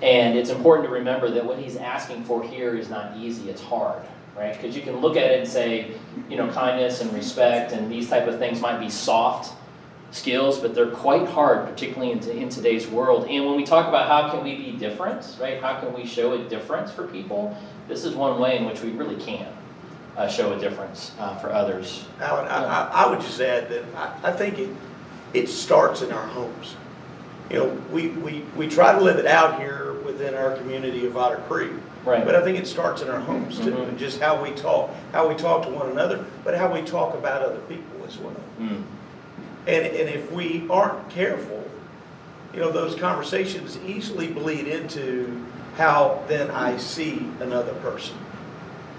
And 0.03 0.37
it's 0.37 0.51
important 0.51 0.89
to 0.89 0.93
remember 0.93 1.31
that 1.31 1.45
what 1.45 1.59
he's 1.59 1.77
asking 1.77 2.25
for 2.25 2.43
here 2.43 2.77
is 2.77 2.91
not 2.91 3.17
easy; 3.17 3.49
it's 3.49 3.63
hard, 3.63 4.03
right? 4.37 4.53
Because 4.53 4.75
you 4.75 4.83
can 4.83 4.97
look 4.97 5.17
at 5.17 5.31
it 5.31 5.41
and 5.41 5.49
say, 5.49 5.93
you 6.29 6.37
know, 6.37 6.51
kindness 6.51 7.01
and 7.01 7.13
respect 7.15 7.73
and 7.73 7.91
these 7.91 8.09
type 8.11 8.27
of 8.27 8.39
things 8.39 8.61
might 8.61 8.81
be 8.81 8.91
soft 8.91 9.55
skills, 10.11 10.59
but 10.59 10.75
they're 10.75 10.91
quite 10.91 11.27
hard, 11.29 11.67
particularly 11.67 12.13
in, 12.13 12.19
in 12.31 12.49
today's 12.49 12.87
world. 12.87 13.27
And 13.29 13.47
when 13.47 13.57
we 13.57 13.65
talk 13.65 13.89
about 13.89 14.09
how 14.09 14.31
can 14.31 14.45
we 14.45 14.57
be 14.57 14.73
different, 14.73 15.37
right? 15.41 15.61
How 15.61 15.81
can 15.81 15.93
we 15.93 16.07
show 16.07 16.33
a 16.33 16.49
difference 16.49 16.91
for 16.91 17.07
people? 17.07 17.57
This 17.89 18.05
is 18.05 18.15
one 18.15 18.39
way 18.39 18.59
in 18.59 18.65
which 18.67 18.83
we 18.83 18.91
really 18.91 19.17
can 19.17 19.49
uh, 20.17 20.29
show 20.29 20.53
a 20.53 20.59
difference 20.59 21.13
uh, 21.19 21.37
for 21.37 21.51
others. 21.51 22.05
Alan, 22.21 22.47
I, 22.47 22.65
I, 22.65 23.05
I 23.05 23.11
would 23.11 23.21
just 23.21 23.41
add 23.41 23.69
that 23.71 23.85
I, 23.97 24.31
I 24.31 24.33
think 24.33 24.59
it, 24.59 24.71
it 25.33 25.49
starts 25.49 26.03
in 26.03 26.13
our 26.13 26.27
homes. 26.27 26.77
You 27.51 27.59
know, 27.59 27.83
we, 27.91 28.09
we, 28.09 28.45
we 28.57 28.69
try 28.69 28.93
to 28.93 29.01
live 29.01 29.19
it 29.19 29.27
out 29.27 29.61
here 29.61 29.92
within 30.13 30.35
our 30.35 30.55
community 30.57 31.07
of 31.07 31.17
Otter 31.17 31.43
Creek. 31.49 31.73
Right. 32.05 32.25
But 32.25 32.35
I 32.35 32.43
think 32.43 32.59
it 32.59 32.67
starts 32.67 33.01
in 33.03 33.09
our 33.09 33.21
homes 33.21 33.59
too, 33.59 33.71
Mhm. 33.73 33.89
and 33.89 33.99
just 33.99 34.21
how 34.21 34.43
we 34.43 34.51
talk, 34.51 34.91
how 35.13 35.29
we 35.29 35.35
talk 35.35 35.63
to 35.65 35.71
one 35.71 35.89
another, 35.89 36.25
but 36.45 36.57
how 36.57 36.73
we 36.73 36.83
talk 36.83 37.15
about 37.15 37.43
other 37.43 37.61
people 37.69 38.05
as 38.07 38.19
well. 38.19 38.35
Mm. 38.61 38.83
And, 39.67 39.87
and 39.87 40.09
if 40.09 40.31
we 40.33 40.67
aren't 40.69 41.09
careful, 41.09 41.63
you 42.53 42.61
know, 42.61 42.71
those 42.71 42.97
conversations 42.97 43.79
easily 43.87 44.27
bleed 44.27 44.67
into 44.67 45.41
how 45.79 46.21
then 46.29 46.51
I 46.51 46.77
see 46.77 47.27
another 47.41 47.73
person. 47.75 48.17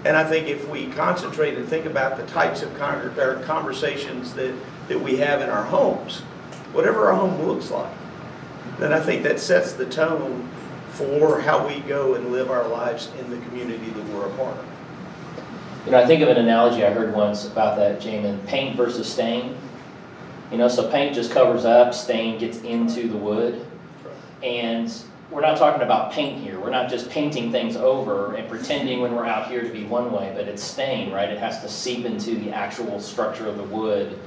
And 0.04 0.16
I 0.16 0.24
think 0.24 0.48
if 0.48 0.68
we 0.68 0.86
concentrate 0.88 1.56
and 1.56 1.68
think 1.68 1.86
about 1.86 2.16
the 2.16 2.24
types 2.24 2.62
of 2.62 2.76
con- 2.78 3.12
conversations 3.44 4.34
that, 4.34 4.52
that 4.88 5.00
we 5.00 5.16
have 5.18 5.40
in 5.40 5.48
our 5.50 5.62
homes, 5.64 6.22
whatever 6.72 7.06
our 7.06 7.14
home 7.14 7.40
looks 7.46 7.70
like, 7.70 7.92
then 8.78 8.92
I 8.92 8.98
think 9.00 9.22
that 9.22 9.38
sets 9.38 9.74
the 9.74 9.86
tone 9.86 10.48
for 10.94 11.40
how 11.40 11.66
we 11.66 11.80
go 11.80 12.14
and 12.14 12.30
live 12.30 12.50
our 12.50 12.68
lives 12.68 13.10
in 13.18 13.28
the 13.30 13.36
community 13.46 13.90
that 13.90 14.04
we're 14.08 14.26
a 14.26 14.36
part 14.36 14.56
of. 14.56 14.66
You 15.84 15.90
know, 15.90 15.98
I 15.98 16.06
think 16.06 16.22
of 16.22 16.28
an 16.28 16.36
analogy 16.36 16.84
I 16.84 16.90
heard 16.90 17.12
once 17.12 17.46
about 17.46 17.76
that, 17.76 18.00
Jamin, 18.00 18.46
paint 18.46 18.76
versus 18.76 19.10
stain. 19.10 19.56
You 20.50 20.58
know, 20.58 20.68
so 20.68 20.90
paint 20.90 21.14
just 21.14 21.32
covers 21.32 21.64
up, 21.64 21.92
stain 21.92 22.38
gets 22.38 22.60
into 22.62 23.08
the 23.08 23.16
wood. 23.16 23.66
And 24.42 24.92
we're 25.30 25.40
not 25.40 25.58
talking 25.58 25.82
about 25.82 26.12
paint 26.12 26.40
here. 26.40 26.60
We're 26.60 26.70
not 26.70 26.88
just 26.88 27.10
painting 27.10 27.50
things 27.50 27.76
over 27.76 28.34
and 28.34 28.48
pretending 28.48 29.00
when 29.00 29.16
we're 29.16 29.26
out 29.26 29.48
here 29.48 29.62
to 29.62 29.70
be 29.70 29.84
one 29.84 30.12
way, 30.12 30.32
but 30.36 30.46
it's 30.46 30.62
stain, 30.62 31.12
right? 31.12 31.28
It 31.28 31.38
has 31.38 31.60
to 31.62 31.68
seep 31.68 32.06
into 32.06 32.36
the 32.36 32.52
actual 32.52 33.00
structure 33.00 33.46
of 33.46 33.56
the 33.56 33.64
wood. 33.64 34.18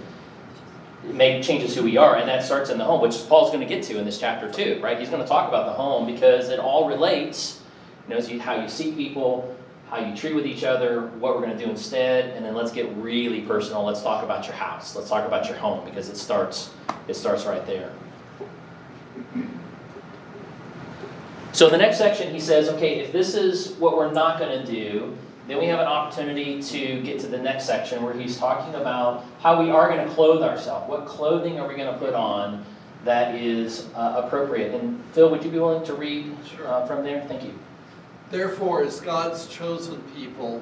Make 1.03 1.43
changes 1.43 1.75
who 1.75 1.83
we 1.83 1.95
are, 1.97 2.17
and 2.17 2.27
that 2.27 2.43
starts 2.43 2.69
in 2.69 2.77
the 2.77 2.83
home, 2.83 3.01
which 3.01 3.15
Paul's 3.27 3.51
going 3.51 3.65
to 3.65 3.67
get 3.67 3.83
to 3.85 3.97
in 3.97 4.05
this 4.05 4.19
chapter 4.19 4.51
too, 4.51 4.79
right? 4.81 4.99
He's 4.99 5.09
going 5.09 5.21
to 5.21 5.27
talk 5.27 5.47
about 5.47 5.67
the 5.67 5.73
home 5.73 6.05
because 6.05 6.49
it 6.49 6.59
all 6.59 6.87
relates. 6.87 7.61
You 8.09 8.15
know, 8.15 8.39
how 8.39 8.55
you 8.55 8.67
see 8.67 8.93
people, 8.93 9.55
how 9.89 9.99
you 9.99 10.15
treat 10.15 10.33
with 10.33 10.45
each 10.45 10.63
other, 10.63 11.07
what 11.19 11.35
we're 11.35 11.45
going 11.45 11.57
to 11.57 11.63
do 11.63 11.69
instead, 11.69 12.35
and 12.35 12.45
then 12.45 12.55
let's 12.55 12.71
get 12.71 12.91
really 12.97 13.41
personal. 13.41 13.83
Let's 13.83 14.01
talk 14.01 14.23
about 14.23 14.45
your 14.45 14.55
house. 14.55 14.95
Let's 14.95 15.09
talk 15.09 15.25
about 15.25 15.47
your 15.47 15.57
home 15.57 15.85
because 15.85 16.09
it 16.09 16.17
starts 16.17 16.71
it 17.07 17.15
starts 17.15 17.45
right 17.45 17.65
there. 17.65 17.91
So 21.53 21.69
the 21.69 21.77
next 21.77 21.97
section 21.97 22.33
he 22.33 22.39
says, 22.39 22.69
okay, 22.69 22.99
if 22.99 23.11
this 23.11 23.33
is 23.33 23.71
what 23.73 23.97
we're 23.97 24.11
not 24.11 24.39
going 24.39 24.65
to 24.65 24.71
do, 24.71 25.17
then 25.47 25.59
we 25.59 25.65
have 25.67 25.79
an 25.79 25.87
opportunity 25.87 26.61
to 26.61 27.01
get 27.01 27.19
to 27.21 27.27
the 27.27 27.37
next 27.37 27.65
section 27.65 28.03
where 28.03 28.13
he's 28.13 28.37
talking 28.37 28.75
about 28.75 29.23
how 29.39 29.61
we 29.61 29.69
are 29.69 29.87
going 29.89 30.05
to 30.05 30.13
clothe 30.13 30.41
ourselves. 30.41 30.89
What 30.89 31.05
clothing 31.05 31.59
are 31.59 31.67
we 31.67 31.75
going 31.75 31.91
to 31.91 31.97
put 31.97 32.13
on 32.13 32.65
that 33.05 33.35
is 33.35 33.87
uh, 33.95 34.21
appropriate? 34.25 34.73
And 34.73 35.01
Phil, 35.13 35.29
would 35.29 35.43
you 35.43 35.49
be 35.49 35.59
willing 35.59 35.85
to 35.85 35.93
read 35.93 36.35
uh, 36.65 36.85
from 36.85 37.03
there? 37.03 37.23
Thank 37.27 37.43
you. 37.43 37.53
Therefore, 38.29 38.83
as 38.83 38.99
God's 38.99 39.47
chosen 39.47 40.01
people, 40.13 40.61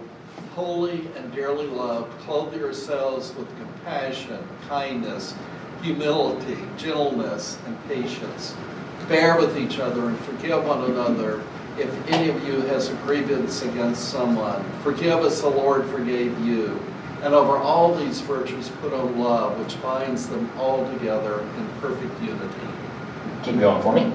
holy 0.54 1.08
and 1.16 1.34
dearly 1.34 1.66
loved, 1.66 2.12
clothe 2.20 2.56
yourselves 2.56 3.34
with 3.36 3.48
compassion, 3.58 4.38
kindness, 4.68 5.34
humility, 5.82 6.58
gentleness, 6.78 7.58
and 7.66 7.88
patience. 7.88 8.56
Bear 9.10 9.40
with 9.40 9.58
each 9.58 9.80
other 9.80 10.06
and 10.06 10.20
forgive 10.20 10.64
one 10.64 10.84
another 10.84 11.42
if 11.78 12.08
any 12.10 12.30
of 12.30 12.48
you 12.48 12.62
has 12.62 12.90
a 12.90 12.94
grievance 12.96 13.62
against 13.62 14.10
someone. 14.10 14.64
Forgive 14.82 15.20
as 15.20 15.42
the 15.42 15.50
Lord 15.50 15.86
forgave 15.88 16.40
you. 16.46 16.80
And 17.22 17.34
over 17.34 17.58
all 17.58 17.94
these 17.96 18.22
virtues 18.22 18.70
put 18.82 18.94
on 18.94 19.20
love, 19.20 19.60
which 19.60 19.82
binds 19.82 20.28
them 20.28 20.50
all 20.58 20.90
together 20.94 21.42
in 21.42 21.68
perfect 21.82 22.22
unity. 22.22 22.68
Keep 23.44 23.60
going 23.60 23.82
for 23.82 23.94
me. 23.94 24.14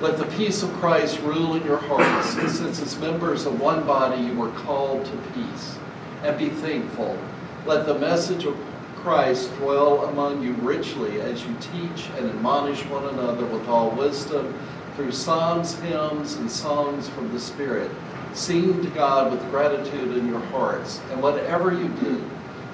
Let 0.00 0.18
the 0.18 0.26
peace 0.36 0.62
of 0.62 0.72
Christ 0.74 1.20
rule 1.20 1.54
in 1.54 1.64
your 1.64 1.78
hearts, 1.78 2.30
since 2.30 2.80
as 2.80 2.98
members 2.98 3.46
of 3.46 3.60
one 3.60 3.86
body 3.86 4.22
you 4.22 4.34
were 4.34 4.50
called 4.50 5.04
to 5.04 5.16
peace. 5.34 5.78
And 6.22 6.38
be 6.38 6.48
thankful. 6.48 7.18
Let 7.66 7.86
the 7.86 7.98
message 7.98 8.44
of 8.44 8.56
Christ 8.96 9.54
dwell 9.56 10.04
among 10.06 10.42
you 10.42 10.52
richly 10.54 11.20
as 11.20 11.44
you 11.44 11.56
teach 11.60 12.08
and 12.16 12.30
admonish 12.30 12.84
one 12.86 13.04
another 13.08 13.44
with 13.46 13.68
all 13.68 13.90
wisdom 13.90 14.54
through 14.96 15.12
psalms, 15.12 15.78
hymns, 15.80 16.34
and 16.34 16.50
songs 16.50 17.08
from 17.08 17.32
the 17.32 17.40
Spirit, 17.40 17.90
sing 18.34 18.82
to 18.82 18.90
God 18.90 19.32
with 19.32 19.40
gratitude 19.50 20.16
in 20.16 20.28
your 20.28 20.40
hearts. 20.40 21.00
And 21.10 21.22
whatever 21.22 21.72
you 21.72 21.88
do, 21.88 22.18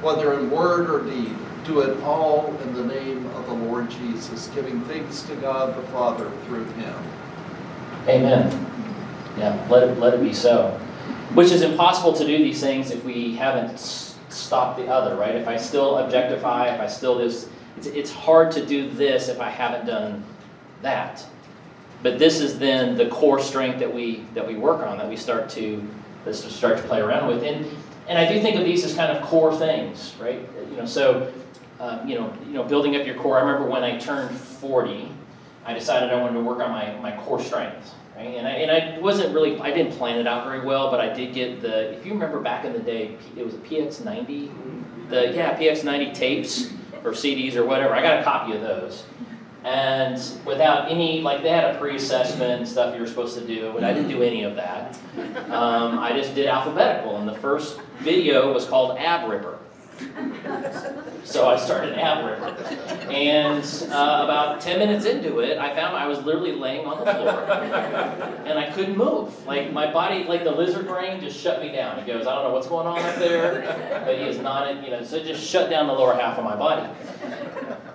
whether 0.00 0.38
in 0.38 0.50
word 0.50 0.90
or 0.90 1.04
deed, 1.08 1.34
do 1.64 1.80
it 1.80 2.00
all 2.02 2.56
in 2.62 2.74
the 2.74 2.84
name 2.84 3.26
of 3.26 3.46
the 3.46 3.52
Lord 3.52 3.90
Jesus, 3.90 4.48
giving 4.54 4.80
thanks 4.82 5.22
to 5.22 5.36
God 5.36 5.76
the 5.76 5.86
Father 5.88 6.30
through 6.46 6.64
him. 6.64 6.94
Amen. 8.06 8.66
Yeah, 9.36 9.66
let 9.68 9.84
it, 9.84 9.98
let 9.98 10.14
it 10.14 10.22
be 10.22 10.32
so. 10.32 10.70
Which 11.34 11.50
is 11.50 11.62
impossible 11.62 12.14
to 12.14 12.26
do 12.26 12.38
these 12.38 12.60
things 12.60 12.90
if 12.90 13.04
we 13.04 13.36
haven't 13.36 13.78
stopped 13.78 14.78
the 14.78 14.86
other, 14.86 15.14
right? 15.16 15.34
If 15.34 15.46
I 15.46 15.56
still 15.56 15.98
objectify, 15.98 16.74
if 16.74 16.80
I 16.80 16.86
still 16.86 17.18
this, 17.18 17.48
it's, 17.76 17.86
it's 17.86 18.10
hard 18.10 18.50
to 18.52 18.64
do 18.64 18.88
this 18.88 19.28
if 19.28 19.40
I 19.40 19.50
haven't 19.50 19.86
done 19.86 20.24
that. 20.82 21.24
But 22.02 22.18
this 22.18 22.40
is 22.40 22.58
then 22.58 22.96
the 22.96 23.08
core 23.08 23.40
strength 23.40 23.80
that 23.80 23.92
we 23.92 24.24
that 24.34 24.46
we 24.46 24.54
work 24.54 24.86
on, 24.86 24.98
that 24.98 25.08
we 25.08 25.16
start 25.16 25.48
to 25.50 25.86
let's 26.24 26.44
start 26.54 26.78
to 26.78 26.82
play 26.84 27.00
around 27.00 27.28
with. 27.28 27.42
And 27.42 27.66
and 28.08 28.18
I 28.18 28.32
do 28.32 28.40
think 28.40 28.56
of 28.56 28.64
these 28.64 28.84
as 28.84 28.94
kind 28.94 29.16
of 29.16 29.22
core 29.24 29.54
things, 29.56 30.14
right? 30.20 30.40
You 30.70 30.76
know, 30.76 30.86
so 30.86 31.32
um, 31.80 32.08
you 32.08 32.16
know, 32.16 32.32
you 32.46 32.54
know, 32.54 32.64
building 32.64 32.96
up 32.96 33.06
your 33.06 33.14
core. 33.16 33.38
I 33.38 33.42
remember 33.42 33.68
when 33.68 33.84
I 33.84 33.98
turned 33.98 34.36
40, 34.36 35.12
I 35.64 35.74
decided 35.74 36.10
I 36.10 36.20
wanted 36.20 36.34
to 36.34 36.40
work 36.40 36.58
on 36.58 36.70
my, 36.70 36.98
my 36.98 37.16
core 37.18 37.40
strength. 37.40 37.94
Right? 38.16 38.34
And 38.34 38.48
I 38.48 38.50
and 38.50 38.70
I 38.70 38.98
wasn't 38.98 39.32
really 39.32 39.60
I 39.60 39.70
didn't 39.70 39.92
plan 39.92 40.18
it 40.18 40.26
out 40.26 40.44
very 40.44 40.60
well, 40.60 40.90
but 40.90 41.00
I 41.00 41.12
did 41.12 41.34
get 41.34 41.60
the 41.60 41.92
if 41.92 42.04
you 42.04 42.12
remember 42.12 42.40
back 42.40 42.64
in 42.64 42.72
the 42.72 42.80
day, 42.80 43.16
it 43.36 43.44
was 43.44 43.54
a 43.54 43.58
PX90, 43.58 44.50
the 45.08 45.32
yeah 45.34 45.56
PX90 45.56 46.14
tapes 46.14 46.72
or 47.04 47.12
CDs 47.12 47.54
or 47.54 47.64
whatever. 47.64 47.94
I 47.94 48.02
got 48.02 48.20
a 48.20 48.24
copy 48.24 48.54
of 48.54 48.60
those. 48.60 49.04
And 49.68 50.18
without 50.46 50.90
any, 50.90 51.20
like 51.20 51.42
they 51.42 51.50
had 51.50 51.74
a 51.74 51.78
pre-assessment 51.78 52.50
and 52.50 52.66
stuff 52.66 52.94
you 52.94 53.02
were 53.02 53.06
supposed 53.06 53.38
to 53.38 53.46
do, 53.46 53.70
but 53.74 53.84
I 53.84 53.92
didn't 53.92 54.08
do 54.08 54.22
any 54.22 54.42
of 54.42 54.56
that. 54.56 54.98
Um, 55.50 55.98
I 55.98 56.12
just 56.12 56.34
did 56.34 56.46
alphabetical, 56.46 57.18
and 57.18 57.28
the 57.28 57.34
first 57.34 57.78
video 57.98 58.52
was 58.52 58.64
called 58.66 58.98
Ab 58.98 59.28
Ripper. 59.28 59.58
So 61.24 61.46
I 61.48 61.56
started 61.58 61.98
ab 61.98 62.24
ripper. 62.24 62.56
And 63.10 63.64
uh, 63.92 64.22
about 64.24 64.60
10 64.60 64.78
minutes 64.78 65.04
into 65.04 65.40
it, 65.40 65.58
I 65.58 65.74
found 65.74 65.96
I 65.96 66.06
was 66.06 66.24
literally 66.24 66.52
laying 66.52 66.86
on 66.86 67.04
the 67.04 67.12
floor. 67.12 67.44
And 68.46 68.58
I 68.58 68.70
couldn't 68.70 68.96
move. 68.96 69.46
Like 69.46 69.72
my 69.72 69.92
body, 69.92 70.24
like 70.24 70.44
the 70.44 70.52
lizard 70.52 70.86
brain 70.86 71.20
just 71.20 71.38
shut 71.38 71.60
me 71.60 71.70
down. 71.72 71.98
It 71.98 72.06
goes, 72.06 72.26
I 72.26 72.34
don't 72.34 72.44
know 72.44 72.54
what's 72.54 72.68
going 72.68 72.86
on 72.86 73.00
up 73.00 73.16
there, 73.16 74.02
but 74.06 74.16
he 74.16 74.22
is 74.22 74.38
not, 74.38 74.82
you 74.82 74.90
know, 74.90 75.02
so 75.04 75.16
it 75.16 75.26
just 75.26 75.46
shut 75.46 75.68
down 75.68 75.86
the 75.86 75.92
lower 75.92 76.14
half 76.14 76.38
of 76.38 76.44
my 76.44 76.56
body. 76.56 76.88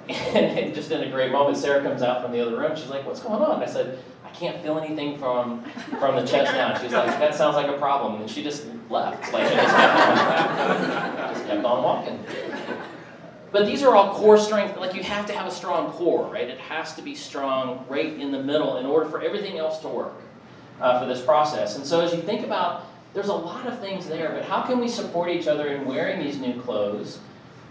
And 0.09 0.73
just 0.75 0.91
in 0.91 1.01
a 1.01 1.09
great 1.09 1.31
moment, 1.31 1.57
Sarah 1.57 1.81
comes 1.81 2.01
out 2.01 2.21
from 2.21 2.31
the 2.31 2.41
other 2.41 2.57
room. 2.57 2.75
She's 2.75 2.89
like, 2.89 3.05
what's 3.05 3.21
going 3.21 3.41
on? 3.41 3.63
I 3.63 3.65
said, 3.65 3.99
I 4.25 4.29
can't 4.31 4.61
feel 4.61 4.77
anything 4.77 5.17
from, 5.17 5.63
from 5.99 6.15
the 6.15 6.25
chest 6.25 6.53
down. 6.53 6.79
She's 6.81 6.91
like, 6.91 7.07
that 7.19 7.35
sounds 7.35 7.55
like 7.55 7.67
a 7.67 7.77
problem. 7.77 8.19
And 8.21 8.29
she 8.29 8.43
just 8.43 8.65
left. 8.89 9.31
Like, 9.31 9.47
she 9.47 9.55
just 9.55 9.75
kept 9.75 10.59
on, 10.59 11.33
just 11.33 11.45
kept 11.47 11.65
on 11.65 11.83
walking. 11.83 12.25
But 13.53 13.67
these 13.67 13.83
are 13.83 13.95
all 13.95 14.15
core 14.15 14.39
strengths. 14.39 14.79
Like 14.79 14.95
you 14.95 15.03
have 15.03 15.27
to 15.27 15.33
have 15.33 15.45
a 15.45 15.51
strong 15.51 15.91
core, 15.91 16.25
right? 16.25 16.49
It 16.49 16.57
has 16.57 16.95
to 16.95 17.03
be 17.03 17.13
strong 17.13 17.85
right 17.87 18.11
in 18.19 18.31
the 18.31 18.41
middle 18.41 18.77
in 18.77 18.85
order 18.87 19.07
for 19.07 19.21
everything 19.21 19.59
else 19.59 19.77
to 19.79 19.87
work 19.87 20.15
uh, 20.81 20.99
for 20.99 21.05
this 21.05 21.23
process. 21.23 21.75
And 21.75 21.85
so 21.85 22.01
as 22.01 22.13
you 22.13 22.21
think 22.23 22.43
about, 22.43 22.87
there's 23.13 23.27
a 23.27 23.33
lot 23.33 23.67
of 23.67 23.79
things 23.79 24.07
there, 24.07 24.31
but 24.31 24.43
how 24.43 24.63
can 24.63 24.79
we 24.79 24.87
support 24.87 25.29
each 25.29 25.45
other 25.45 25.67
in 25.67 25.85
wearing 25.85 26.19
these 26.19 26.39
new 26.39 26.59
clothes? 26.61 27.19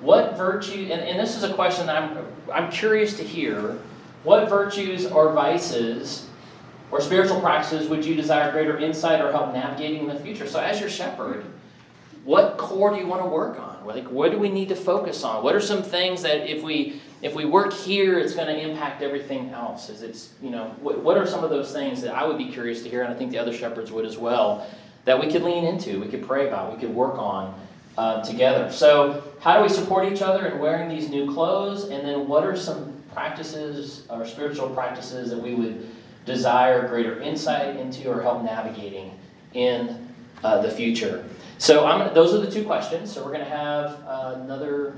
What 0.02 0.36
virtue, 0.36 0.88
and, 0.90 1.00
and 1.00 1.18
this 1.18 1.36
is 1.36 1.44
a 1.44 1.54
question 1.54 1.88
I'm, 1.88 2.26
I'm 2.52 2.70
curious 2.72 3.16
to 3.18 3.22
hear, 3.22 3.78
what 4.24 4.48
virtues 4.48 5.06
or 5.06 5.32
vices 5.32 6.28
or 6.90 7.00
spiritual 7.00 7.40
practices 7.40 7.88
would 7.88 8.04
you 8.04 8.16
desire 8.16 8.50
greater 8.50 8.76
insight 8.78 9.20
or 9.20 9.30
help 9.30 9.54
navigating 9.54 10.02
in 10.02 10.08
the 10.08 10.18
future? 10.18 10.48
So 10.48 10.58
as 10.58 10.80
your 10.80 10.90
shepherd, 10.90 11.44
what 12.24 12.58
core 12.58 12.90
do 12.90 12.96
you 12.96 13.06
want 13.06 13.22
to 13.22 13.28
work 13.28 13.60
on? 13.60 13.86
Like, 13.86 14.10
what 14.10 14.32
do 14.32 14.38
we 14.38 14.48
need 14.48 14.68
to 14.70 14.76
focus 14.76 15.22
on? 15.22 15.44
What 15.44 15.54
are 15.54 15.60
some 15.60 15.84
things 15.84 16.22
that 16.22 16.50
if 16.50 16.62
we 16.62 17.00
if 17.20 17.36
we 17.36 17.44
work 17.44 17.72
here, 17.72 18.18
it's 18.18 18.34
going 18.34 18.48
to 18.48 18.60
impact 18.60 19.02
everything 19.02 19.50
else? 19.50 19.88
Is 19.88 20.02
it's 20.02 20.32
you 20.42 20.50
know 20.50 20.74
what, 20.80 21.00
what 21.00 21.16
are 21.16 21.26
some 21.26 21.42
of 21.42 21.50
those 21.50 21.72
things 21.72 22.02
that 22.02 22.14
I 22.14 22.24
would 22.24 22.38
be 22.38 22.48
curious 22.48 22.82
to 22.82 22.88
hear, 22.88 23.02
and 23.02 23.12
I 23.12 23.16
think 23.16 23.30
the 23.30 23.38
other 23.38 23.52
shepherds 23.52 23.90
would 23.90 24.04
as 24.04 24.18
well, 24.18 24.68
that 25.04 25.20
we 25.20 25.30
could 25.30 25.42
lean 25.42 25.64
into, 25.64 26.00
we 26.00 26.08
could 26.08 26.26
pray 26.26 26.46
about, 26.46 26.72
we 26.74 26.80
could 26.80 26.94
work 26.94 27.18
on 27.18 27.58
uh, 27.98 28.22
together. 28.22 28.70
So, 28.70 29.22
how 29.40 29.56
do 29.56 29.62
we 29.62 29.68
support 29.68 30.10
each 30.10 30.22
other 30.22 30.46
in 30.46 30.58
wearing 30.58 30.88
these 30.88 31.10
new 31.10 31.32
clothes? 31.32 31.84
And 31.84 32.06
then, 32.06 32.28
what 32.28 32.44
are 32.44 32.56
some 32.56 33.02
practices 33.12 34.06
or 34.08 34.26
spiritual 34.26 34.70
practices 34.70 35.30
that 35.30 35.38
we 35.38 35.54
would 35.54 35.88
desire 36.24 36.88
greater 36.88 37.20
insight 37.20 37.76
into 37.76 38.10
or 38.10 38.22
help 38.22 38.42
navigating 38.42 39.18
in 39.54 40.08
uh, 40.42 40.62
the 40.62 40.70
future? 40.70 41.24
So 41.58 41.86
I'm 41.86 42.00
gonna, 42.00 42.14
those 42.14 42.34
are 42.34 42.38
the 42.38 42.50
two 42.50 42.64
questions. 42.64 43.12
So 43.12 43.22
we're 43.24 43.32
going 43.32 43.44
to 43.44 43.50
have 43.50 44.02
uh, 44.06 44.40
another. 44.42 44.96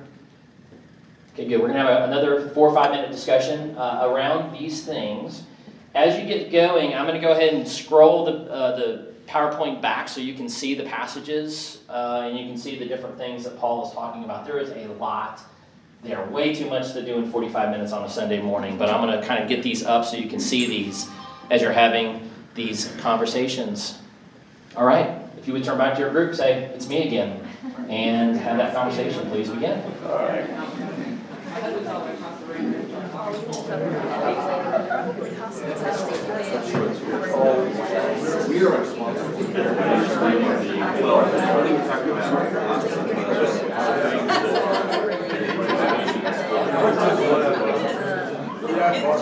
Okay, 1.35 1.49
good. 1.49 1.61
We're 1.61 1.69
going 1.69 1.85
to 1.85 1.91
have 1.91 2.03
a, 2.03 2.05
another 2.05 2.49
four 2.51 2.69
or 2.69 2.75
five 2.75 2.91
minute 2.91 3.11
discussion 3.11 3.77
uh, 3.77 4.09
around 4.09 4.57
these 4.57 4.85
things. 4.85 5.43
As 5.95 6.19
you 6.19 6.27
get 6.27 6.51
going, 6.51 6.95
I'm 6.95 7.07
going 7.07 7.21
to 7.21 7.27
go 7.27 7.33
ahead 7.33 7.55
and 7.55 7.69
scroll 7.69 8.25
the, 8.25 8.51
uh, 8.51 8.77
the 8.77 9.14
PowerPoint 9.27 9.81
back 9.81 10.09
so 10.09 10.21
you 10.21 10.35
can 10.35 10.49
see 10.49 10.75
the 10.75 10.85
passages 10.85 11.81
uh, 11.89 12.23
and 12.25 12.39
you 12.39 12.47
can 12.47 12.57
see 12.57 12.79
the 12.79 12.85
different 12.85 13.17
things 13.17 13.45
that 13.45 13.59
Paul 13.59 13.89
is 13.89 13.95
talking 13.95 14.25
about. 14.25 14.45
There 14.47 14.59
is 14.59 14.71
a 14.71 14.93
lot 14.95 15.41
there, 16.03 16.23
way 16.27 16.55
too 16.55 16.69
much 16.69 16.93
to 16.93 17.03
do 17.05 17.17
in 17.17 17.31
45 17.31 17.71
minutes 17.71 17.93
on 17.93 18.05
a 18.05 18.09
Sunday 18.09 18.41
morning, 18.41 18.77
but 18.77 18.91
I'm 18.91 19.07
going 19.07 19.19
to 19.19 19.27
kind 19.27 19.43
of 19.43 19.49
get 19.49 19.63
these 19.63 19.85
up 19.85 20.05
so 20.05 20.17
you 20.17 20.29
can 20.29 20.39
see 20.39 20.67
these 20.67 21.09
as 21.51 21.63
you're 21.63 21.73
having 21.73 22.31
these 22.55 22.95
conversations. 22.99 23.99
All 24.77 24.85
right? 24.85 25.19
If 25.39 25.47
you 25.47 25.55
would 25.55 25.65
turn 25.65 25.79
back 25.79 25.95
to 25.95 26.01
your 26.01 26.11
group, 26.11 26.35
say, 26.35 26.65
It's 26.75 26.89
me 26.89 27.07
again, 27.07 27.47
and 27.89 28.37
have 28.37 28.59
that 28.59 28.75
conversation. 28.75 29.29
Please 29.31 29.49
begin. 29.49 29.83
All 30.07 30.17
right. 30.17 30.91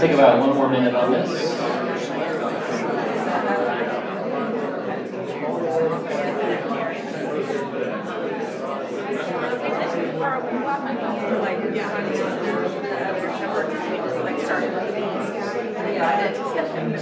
Take 0.00 0.12
about 0.12 0.40
one 0.40 0.56
more 0.56 0.70
minute 0.70 0.94
on 0.94 1.12
this. 1.12 1.28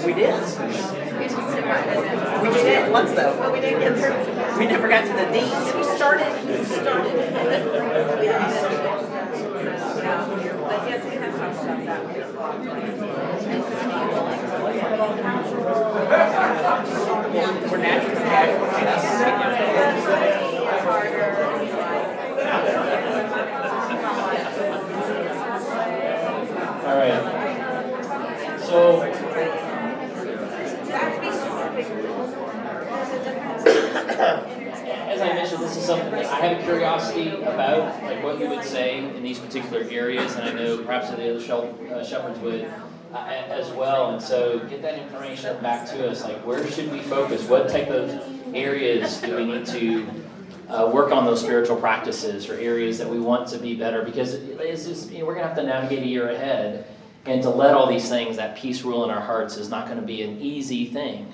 We 0.04 0.12
did. 0.14 0.34
We 2.42 2.48
just 2.48 2.64
did 2.64 2.90
once 2.90 3.12
though. 3.12 3.36
But 3.38 3.52
we 3.52 3.60
didn't 3.60 3.80
get 3.80 3.96
through. 3.96 4.58
We 4.58 4.66
never 4.66 4.88
got 4.88 5.02
to 5.02 5.12
the 5.12 5.26
D's. 5.32 5.74
We 5.74 5.84
started, 5.96 6.32
we 6.48 6.64
started. 6.64 7.14
But 10.68 10.82
yes, 10.84 11.04
we 11.04 11.10
have 11.16 11.36
talked 11.36 11.62
about 11.62 11.84
that. 11.84 12.37
All 26.88 26.96
right. 26.96 27.20
So, 28.60 29.02
as 35.06 35.20
I 35.20 35.34
mentioned, 35.34 35.62
this 35.62 35.76
is 35.76 35.77
something 35.88 36.14
I 36.14 36.22
have 36.22 36.60
a 36.60 36.62
curiosity 36.62 37.30
about, 37.30 38.02
like 38.02 38.22
what 38.22 38.38
you 38.38 38.48
would 38.50 38.64
say 38.64 38.98
in 38.98 39.22
these 39.22 39.38
particular 39.38 39.86
areas, 39.90 40.36
and 40.36 40.50
I 40.50 40.52
know 40.52 40.78
perhaps 40.84 41.08
the 41.08 41.14
other 41.14 41.94
uh, 41.94 42.04
shepherds 42.04 42.38
would 42.40 42.70
uh, 43.14 43.16
as 43.16 43.70
well. 43.72 44.10
And 44.10 44.22
so, 44.22 44.58
get 44.68 44.82
that 44.82 44.98
information 44.98 45.60
back 45.62 45.88
to 45.88 46.10
us. 46.10 46.24
Like, 46.24 46.44
where 46.46 46.70
should 46.70 46.92
we 46.92 47.00
focus? 47.00 47.48
What 47.48 47.70
type 47.70 47.88
of 47.88 48.54
areas 48.54 49.18
do 49.22 49.36
we 49.36 49.46
need 49.46 49.66
to 49.68 50.06
uh, 50.68 50.90
work 50.92 51.10
on 51.10 51.24
those 51.24 51.40
spiritual 51.40 51.76
practices 51.76 52.50
or 52.50 52.54
areas 52.58 52.98
that 52.98 53.08
we 53.08 53.18
want 53.18 53.48
to 53.48 53.58
be 53.58 53.74
better? 53.74 54.02
Because 54.02 54.34
it's 54.34 54.84
just, 54.84 55.10
you 55.10 55.20
know, 55.20 55.24
we're 55.24 55.34
going 55.34 55.44
to 55.44 55.48
have 55.48 55.56
to 55.56 55.62
navigate 55.62 56.02
a 56.02 56.06
year 56.06 56.28
ahead, 56.28 56.84
and 57.24 57.42
to 57.42 57.48
let 57.48 57.72
all 57.72 57.88
these 57.88 58.10
things, 58.10 58.36
that 58.36 58.58
peace 58.58 58.82
rule 58.82 59.04
in 59.04 59.10
our 59.10 59.22
hearts, 59.22 59.56
is 59.56 59.70
not 59.70 59.86
going 59.86 59.98
to 59.98 60.06
be 60.06 60.20
an 60.20 60.38
easy 60.38 60.84
thing. 60.84 61.32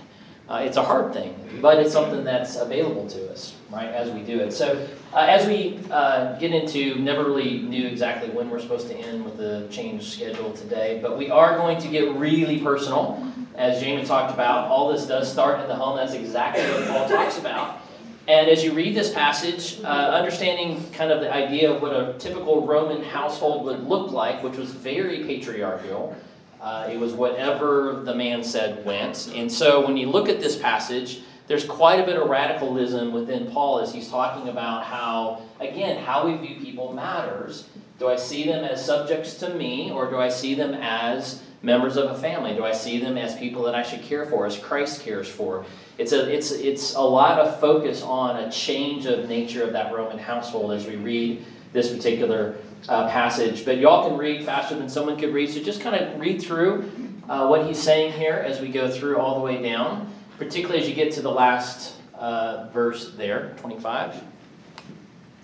Uh, 0.48 0.62
it's 0.62 0.76
a 0.76 0.82
hard 0.82 1.12
thing, 1.12 1.34
but 1.62 1.78
it's 1.78 1.92
something 1.92 2.22
that's 2.22 2.56
available 2.56 3.08
to 3.08 3.32
us, 3.32 3.54
right, 3.74 3.88
as 3.88 4.10
we 4.10 4.22
do 4.22 4.40
it. 4.40 4.52
So, 4.52 4.86
uh, 5.12 5.18
as 5.18 5.46
we 5.46 5.80
uh, 5.90 6.38
get 6.38 6.52
into, 6.52 6.96
never 6.96 7.24
really 7.24 7.60
knew 7.60 7.86
exactly 7.86 8.30
when 8.30 8.50
we're 8.50 8.60
supposed 8.60 8.88
to 8.88 8.94
end 8.94 9.24
with 9.24 9.36
the 9.36 9.66
change 9.70 10.10
schedule 10.10 10.52
today, 10.52 11.00
but 11.02 11.18
we 11.18 11.30
are 11.30 11.56
going 11.56 11.78
to 11.78 11.88
get 11.88 12.14
really 12.14 12.58
personal, 12.58 13.32
as 13.54 13.80
Jamie 13.80 14.04
talked 14.04 14.32
about. 14.32 14.68
All 14.68 14.92
this 14.92 15.06
does 15.06 15.30
start 15.30 15.60
in 15.60 15.68
the 15.68 15.74
home. 15.74 15.96
That's 15.96 16.14
exactly 16.14 16.64
what 16.64 16.88
Paul 16.88 17.08
talks 17.16 17.38
about. 17.38 17.80
And 18.26 18.48
as 18.48 18.64
you 18.64 18.72
read 18.72 18.94
this 18.94 19.12
passage, 19.12 19.80
uh, 19.84 19.86
understanding 19.86 20.90
kind 20.92 21.12
of 21.12 21.20
the 21.20 21.32
idea 21.32 21.70
of 21.70 21.82
what 21.82 21.92
a 21.92 22.14
typical 22.18 22.66
Roman 22.66 23.04
household 23.04 23.66
would 23.66 23.86
look 23.86 24.12
like, 24.12 24.42
which 24.42 24.56
was 24.56 24.70
very 24.70 25.24
patriarchal, 25.24 26.16
uh, 26.60 26.88
it 26.90 26.98
was 26.98 27.12
whatever 27.12 28.00
the 28.04 28.14
man 28.14 28.42
said 28.42 28.82
went. 28.86 29.30
And 29.34 29.52
so 29.52 29.86
when 29.86 29.98
you 29.98 30.08
look 30.08 30.30
at 30.30 30.40
this 30.40 30.56
passage, 30.56 31.20
there's 31.46 31.64
quite 31.64 32.00
a 32.00 32.06
bit 32.06 32.16
of 32.16 32.28
radicalism 32.28 33.12
within 33.12 33.50
Paul 33.50 33.80
as 33.80 33.92
he's 33.92 34.08
talking 34.08 34.48
about 34.48 34.84
how, 34.84 35.42
again, 35.60 36.02
how 36.02 36.26
we 36.26 36.36
view 36.36 36.60
people 36.60 36.92
matters. 36.92 37.68
Do 37.98 38.08
I 38.08 38.16
see 38.16 38.44
them 38.44 38.64
as 38.64 38.84
subjects 38.84 39.34
to 39.38 39.54
me, 39.54 39.90
or 39.90 40.08
do 40.08 40.16
I 40.16 40.28
see 40.28 40.54
them 40.54 40.74
as 40.74 41.42
members 41.62 41.96
of 41.96 42.10
a 42.10 42.18
family? 42.18 42.54
Do 42.54 42.64
I 42.64 42.72
see 42.72 42.98
them 42.98 43.18
as 43.18 43.36
people 43.36 43.62
that 43.64 43.74
I 43.74 43.82
should 43.82 44.02
care 44.02 44.26
for, 44.26 44.46
as 44.46 44.58
Christ 44.58 45.02
cares 45.02 45.28
for? 45.28 45.64
It's 45.98 46.12
a, 46.12 46.32
it's, 46.32 46.50
it's 46.50 46.94
a 46.94 47.00
lot 47.00 47.38
of 47.38 47.60
focus 47.60 48.02
on 48.02 48.36
a 48.36 48.50
change 48.50 49.06
of 49.06 49.28
nature 49.28 49.62
of 49.62 49.72
that 49.74 49.94
Roman 49.94 50.18
household 50.18 50.72
as 50.72 50.86
we 50.86 50.96
read 50.96 51.44
this 51.72 51.94
particular 51.94 52.56
uh, 52.88 53.08
passage, 53.08 53.64
but 53.64 53.78
y'all 53.78 54.08
can 54.08 54.16
read 54.16 54.44
faster 54.44 54.76
than 54.76 54.88
someone 54.88 55.16
could 55.16 55.34
read, 55.34 55.50
so 55.50 55.60
just 55.60 55.80
kind 55.80 55.96
of 55.96 56.20
read 56.20 56.40
through 56.40 56.90
uh, 57.28 57.46
what 57.46 57.66
he's 57.66 57.80
saying 57.80 58.12
here 58.12 58.34
as 58.34 58.60
we 58.60 58.68
go 58.68 58.90
through 58.90 59.18
all 59.18 59.38
the 59.38 59.44
way 59.44 59.62
down, 59.62 60.12
particularly 60.38 60.80
as 60.82 60.88
you 60.88 60.94
get 60.94 61.12
to 61.12 61.22
the 61.22 61.30
last 61.30 61.94
uh, 62.14 62.68
verse 62.72 63.12
there, 63.16 63.54
25. 63.58 64.22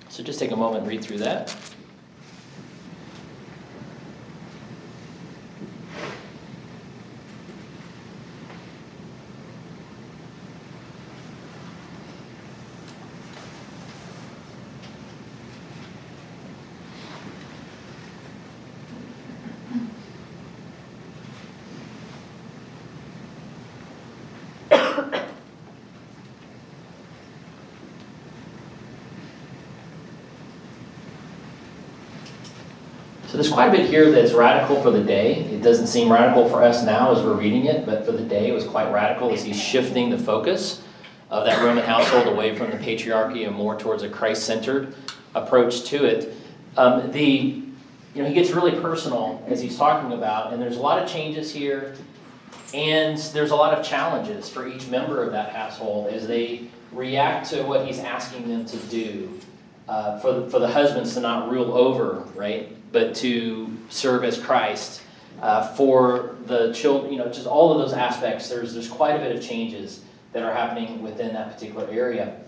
So 0.09 0.23
just 0.23 0.39
take 0.39 0.51
a 0.51 0.57
moment 0.57 0.83
and 0.83 0.89
read 0.89 1.03
through 1.05 1.19
that. 1.19 1.55
Bit 33.71 33.89
here 33.89 34.11
that's 34.11 34.33
radical 34.33 34.83
for 34.83 34.91
the 34.91 35.03
day. 35.03 35.37
It 35.45 35.63
doesn't 35.63 35.87
seem 35.87 36.11
radical 36.11 36.49
for 36.49 36.61
us 36.61 36.85
now 36.85 37.13
as 37.13 37.23
we're 37.23 37.35
reading 37.35 37.67
it, 37.67 37.87
but 37.87 38.05
for 38.05 38.11
the 38.11 38.23
day 38.23 38.49
it 38.49 38.53
was 38.53 38.65
quite 38.65 38.91
radical 38.93 39.33
as 39.33 39.45
he's 39.45 39.61
shifting 39.61 40.11
the 40.11 40.19
focus 40.19 40.83
of 41.31 41.45
that 41.45 41.63
Roman 41.63 41.85
household 41.85 42.27
away 42.27 42.57
from 42.57 42.73
the 42.73 42.79
patriarchy 42.79 43.47
and 43.47 43.55
more 43.55 43.79
towards 43.79 44.03
a 44.03 44.09
Christ-centered 44.09 44.93
approach 45.37 45.85
to 45.85 46.05
it. 46.05 46.35
Um, 46.77 47.13
the, 47.13 47.23
you 47.23 48.23
know, 48.23 48.27
he 48.27 48.35
gets 48.35 48.51
really 48.51 48.73
personal 48.81 49.41
as 49.47 49.61
he's 49.61 49.79
talking 49.79 50.13
about, 50.13 50.53
and 50.53 50.61
there's 50.61 50.77
a 50.77 50.83
lot 50.83 51.01
of 51.01 51.09
changes 51.09 51.55
here, 51.55 51.95
and 52.75 53.19
there's 53.19 53.53
a 53.53 53.57
lot 53.57 53.73
of 53.73 53.87
challenges 53.87 54.49
for 54.49 54.67
each 54.67 54.89
member 54.89 55.23
of 55.23 55.31
that 55.31 55.55
household 55.55 56.09
as 56.09 56.27
they 56.27 56.67
react 56.91 57.51
to 57.51 57.63
what 57.63 57.87
he's 57.87 58.01
asking 58.01 58.49
them 58.49 58.65
to 58.67 58.77
do. 58.89 59.31
Uh, 59.89 60.19
for, 60.21 60.49
for 60.51 60.61
the 60.61 60.69
husbands 60.69 61.15
to 61.15 61.21
not 61.21 61.51
rule 61.51 61.73
over, 61.73 62.25
right? 62.37 62.77
But 62.93 63.15
to 63.17 63.77
serve 63.89 64.25
as 64.25 64.39
Christ. 64.39 65.03
Uh, 65.41 65.75
for 65.75 66.37
the 66.45 66.73
children, 66.75 67.13
you 67.13 67.19
know, 67.19 67.27
just 67.27 67.47
all 67.47 67.73
of 67.73 67.79
those 67.79 67.95
aspects, 67.95 68.49
there's, 68.49 68.75
there's 68.75 68.89
quite 68.89 69.17
a 69.17 69.19
bit 69.19 69.35
of 69.35 69.43
changes 69.43 70.03
that 70.33 70.43
are 70.43 70.53
happening 70.53 71.03
within 71.03 71.33
that 71.33 71.55
particular 71.55 71.89
area. 71.91 72.39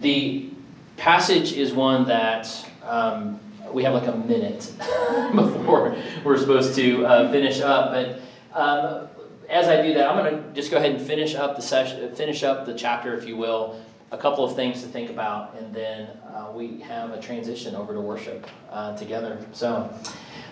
The 0.00 0.50
passage 0.98 1.54
is 1.54 1.72
one 1.72 2.06
that 2.08 2.68
um, 2.84 3.40
we 3.72 3.84
have 3.84 3.94
like 3.94 4.06
a 4.06 4.16
minute 4.16 4.70
before 5.34 5.96
we're 6.24 6.36
supposed 6.36 6.74
to 6.74 7.06
uh, 7.06 7.30
finish 7.32 7.60
up, 7.60 7.92
but 7.92 8.20
um, 8.52 9.08
as 9.48 9.68
I 9.68 9.82
do 9.82 9.94
that, 9.94 10.08
I'm 10.08 10.16
going 10.16 10.42
to 10.42 10.52
just 10.52 10.70
go 10.70 10.76
ahead 10.76 10.92
and 10.92 11.00
finish 11.00 11.34
up 11.34 11.56
the 11.56 11.62
session, 11.62 12.14
finish 12.14 12.42
up 12.42 12.66
the 12.66 12.74
chapter, 12.74 13.14
if 13.14 13.26
you 13.26 13.36
will. 13.36 13.80
A 14.12 14.18
couple 14.18 14.44
of 14.44 14.54
things 14.54 14.82
to 14.82 14.88
think 14.88 15.10
about, 15.10 15.56
and 15.58 15.74
then 15.74 16.08
uh, 16.32 16.52
we 16.54 16.78
have 16.80 17.10
a 17.10 17.20
transition 17.20 17.74
over 17.74 17.92
to 17.92 18.00
worship 18.00 18.46
uh, 18.70 18.96
together. 18.96 19.44
So, 19.52 19.92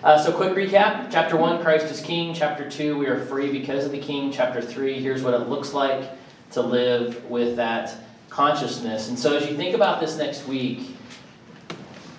uh, 0.03 0.19
so 0.19 0.33
quick 0.33 0.55
recap: 0.55 1.09
Chapter 1.13 1.37
one, 1.37 1.63
Christ 1.63 1.87
is 1.87 2.01
King. 2.01 2.35
Chapter 2.35 2.69
two, 2.69 2.99
we 2.99 3.07
are 3.07 3.25
free 3.27 3.53
because 3.53 3.85
of 3.85 3.93
the 3.93 4.01
King. 4.01 4.33
Chapter 4.33 4.61
three, 4.61 5.01
here's 5.01 5.23
what 5.23 5.35
it 5.35 5.49
looks 5.49 5.73
like 5.73 6.11
to 6.51 6.63
live 6.63 7.25
with 7.27 7.55
that 7.55 7.95
consciousness. 8.29 9.09
And 9.09 9.17
so, 9.17 9.37
as 9.37 9.49
you 9.49 9.57
think 9.57 9.77
about 9.77 10.01
this 10.01 10.19
next 10.19 10.49
week, 10.49 10.97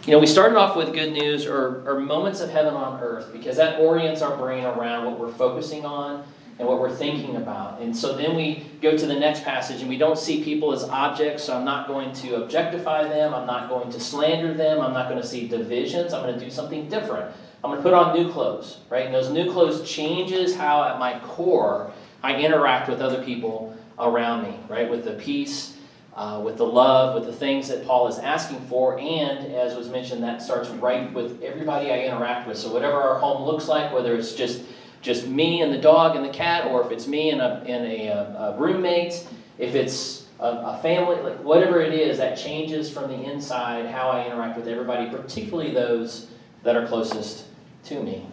you 0.05 0.11
know, 0.11 0.19
we 0.19 0.27
started 0.27 0.55
off 0.55 0.77
with 0.77 0.93
good 0.93 1.11
news 1.11 1.45
or, 1.45 1.83
or 1.85 1.99
moments 1.99 2.39
of 2.39 2.49
heaven 2.49 2.75
on 2.75 3.01
earth 3.01 3.33
because 3.33 3.57
that 3.57 3.81
orients 3.81 4.21
our 4.21 4.37
brain 4.37 4.63
around 4.63 5.05
what 5.05 5.19
we're 5.19 5.33
focusing 5.33 5.83
on 5.83 6.23
and 6.57 6.67
what 6.67 6.79
we're 6.79 6.93
thinking 6.93 7.35
about. 7.35 7.81
And 7.81 7.95
so 7.95 8.15
then 8.15 8.35
we 8.35 8.65
go 8.81 8.97
to 8.97 9.05
the 9.05 9.15
next 9.15 9.43
passage 9.43 9.81
and 9.81 9.89
we 9.89 9.97
don't 9.97 10.17
see 10.17 10.43
people 10.43 10.71
as 10.71 10.83
objects, 10.83 11.43
so 11.43 11.57
I'm 11.57 11.65
not 11.65 11.87
going 11.87 12.13
to 12.13 12.43
objectify 12.43 13.03
them, 13.03 13.33
I'm 13.33 13.45
not 13.45 13.67
going 13.67 13.91
to 13.91 13.99
slander 13.99 14.53
them, 14.53 14.79
I'm 14.79 14.93
not 14.93 15.09
going 15.09 15.21
to 15.21 15.27
see 15.27 15.47
divisions, 15.47 16.13
I'm 16.13 16.23
going 16.23 16.39
to 16.39 16.43
do 16.43 16.51
something 16.51 16.87
different. 16.87 17.35
I'm 17.63 17.71
going 17.71 17.81
to 17.81 17.83
put 17.83 17.93
on 17.93 18.15
new 18.15 18.31
clothes, 18.31 18.77
right? 18.89 19.05
And 19.05 19.13
those 19.13 19.31
new 19.31 19.51
clothes 19.51 19.89
changes 19.89 20.55
how 20.55 20.83
at 20.83 20.99
my 20.99 21.19
core 21.19 21.91
I 22.23 22.35
interact 22.35 22.87
with 22.87 23.01
other 23.01 23.23
people 23.23 23.75
around 23.97 24.43
me, 24.43 24.59
right? 24.69 24.89
With 24.89 25.03
the 25.03 25.13
peace, 25.13 25.75
uh, 26.15 26.41
with 26.45 26.57
the 26.57 26.65
love, 26.65 27.15
with 27.15 27.25
the 27.25 27.33
things 27.33 27.67
that 27.67 27.85
Paul 27.85 28.07
is 28.07 28.19
asking 28.19 28.61
for, 28.67 28.97
and 28.99 29.53
as 29.53 29.75
was 29.75 29.89
mentioned, 29.89 30.23
that 30.23 30.41
starts 30.41 30.69
right 30.69 31.11
with 31.11 31.41
everybody 31.43 31.91
I 31.91 32.05
interact 32.05 32.47
with. 32.47 32.57
So 32.57 32.71
whatever 32.71 33.01
our 33.01 33.19
home 33.19 33.43
looks 33.43 33.67
like, 33.67 33.91
whether 33.91 34.15
it's 34.15 34.33
just 34.33 34.61
just 35.05 35.27
me 35.27 35.61
and 35.61 35.71
the 35.71 35.77
dog 35.77 36.15
and 36.15 36.25
the 36.25 36.29
cat, 36.29 36.65
or 36.65 36.83
if 36.83 36.91
it's 36.91 37.05
me 37.05 37.29
and 37.29 37.39
a, 37.39 37.63
and 37.67 37.85
a, 37.85 38.09
uh, 38.09 38.53
a 38.53 38.57
roommate, 38.57 39.25
if 39.59 39.75
it's 39.75 40.25
a, 40.39 40.45
a, 40.47 40.79
family, 40.81 41.17
like 41.21 41.37
whatever 41.43 41.79
it 41.79 41.93
is, 41.93 42.17
that 42.17 42.35
changes 42.35 42.91
from 42.91 43.11
the 43.11 43.31
inside 43.31 43.85
how 43.85 44.09
I 44.09 44.25
interact 44.25 44.57
with 44.57 44.67
everybody, 44.67 45.07
particularly 45.11 45.71
those 45.71 46.27
that 46.63 46.75
are 46.75 46.87
closest 46.87 47.45
to 47.83 48.01
me. 48.01 48.25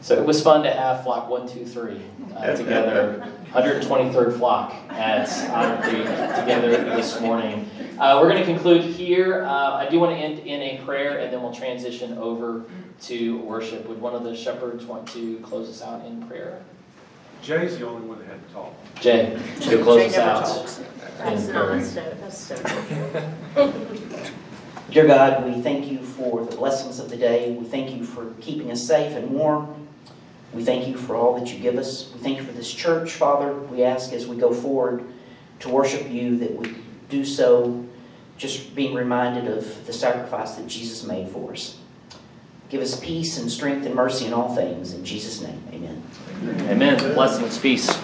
So 0.00 0.18
it 0.18 0.24
was 0.24 0.42
fun 0.42 0.62
to 0.62 0.70
have 0.70 1.02
flock 1.04 1.28
one, 1.28 1.46
two, 1.46 1.64
three 1.66 2.00
uh, 2.34 2.56
together, 2.56 3.26
123rd 3.52 4.38
flock 4.38 4.72
at 4.88 5.28
Otter 5.50 5.82
Creek 5.82 6.04
together 6.04 6.70
this 6.96 7.20
morning. 7.20 7.68
Uh, 7.98 8.18
we're 8.20 8.30
going 8.30 8.40
to 8.40 8.46
conclude 8.46 8.82
here. 8.82 9.44
Uh, 9.44 9.74
I 9.74 9.88
do 9.90 10.00
want 10.00 10.12
to 10.12 10.16
end 10.16 10.38
in 10.38 10.62
a 10.62 10.82
prayer, 10.86 11.18
and 11.18 11.30
then 11.30 11.42
we'll 11.42 11.52
transition 11.52 12.16
over 12.16 12.64
to 13.02 13.38
worship. 13.40 13.86
Would 13.88 14.00
one 14.00 14.14
of 14.14 14.24
the 14.24 14.34
shepherds 14.34 14.86
want 14.86 15.06
to 15.08 15.38
close 15.40 15.68
us 15.68 15.82
out 15.82 16.06
in 16.06 16.22
prayer? 16.26 16.62
Jay's 17.42 17.78
the 17.78 17.86
only 17.86 18.06
one 18.06 18.18
that 18.18 18.28
had 18.28 18.48
to 18.48 18.54
talk. 18.54 18.74
Jay, 19.00 19.38
you'll 19.60 19.82
close 19.82 20.00
Jay 20.00 20.08
us 20.08 20.16
out. 20.16 20.44
talks. 20.44 20.78
in 20.78 20.84
That's 21.18 21.46
prayer. 21.48 21.76
not, 21.76 21.84
so, 21.84 22.16
that's 22.20 22.38
so. 22.38 24.30
Dear 24.90 25.06
God, 25.06 25.44
we 25.44 25.60
thank 25.62 25.86
you 25.90 25.98
for 25.98 26.44
the 26.44 26.56
blessings 26.56 26.98
of 26.98 27.10
the 27.10 27.16
day. 27.16 27.52
We 27.52 27.64
thank 27.66 27.94
you 27.96 28.04
for 28.04 28.32
keeping 28.40 28.70
us 28.70 28.82
safe 28.82 29.16
and 29.16 29.30
warm. 29.30 29.79
We 30.52 30.64
thank 30.64 30.88
you 30.88 30.96
for 30.96 31.14
all 31.14 31.38
that 31.38 31.52
you 31.52 31.60
give 31.60 31.78
us. 31.78 32.10
We 32.12 32.20
thank 32.20 32.38
you 32.38 32.44
for 32.44 32.52
this 32.52 32.72
church, 32.72 33.12
Father. 33.12 33.54
We 33.54 33.84
ask 33.84 34.12
as 34.12 34.26
we 34.26 34.36
go 34.36 34.52
forward 34.52 35.04
to 35.60 35.68
worship 35.68 36.10
you 36.10 36.38
that 36.38 36.56
we 36.56 36.74
do 37.08 37.24
so 37.24 37.86
just 38.36 38.74
being 38.74 38.94
reminded 38.94 39.46
of 39.46 39.86
the 39.86 39.92
sacrifice 39.92 40.54
that 40.54 40.66
Jesus 40.66 41.04
made 41.04 41.28
for 41.28 41.52
us. 41.52 41.76
Give 42.70 42.80
us 42.80 42.98
peace 42.98 43.38
and 43.38 43.50
strength 43.50 43.84
and 43.84 43.94
mercy 43.94 44.26
in 44.26 44.32
all 44.32 44.54
things. 44.54 44.94
In 44.94 45.04
Jesus' 45.04 45.40
name, 45.40 45.62
amen. 45.72 46.02
Amen. 46.68 47.14
Blessings, 47.14 47.58
peace. 47.58 47.98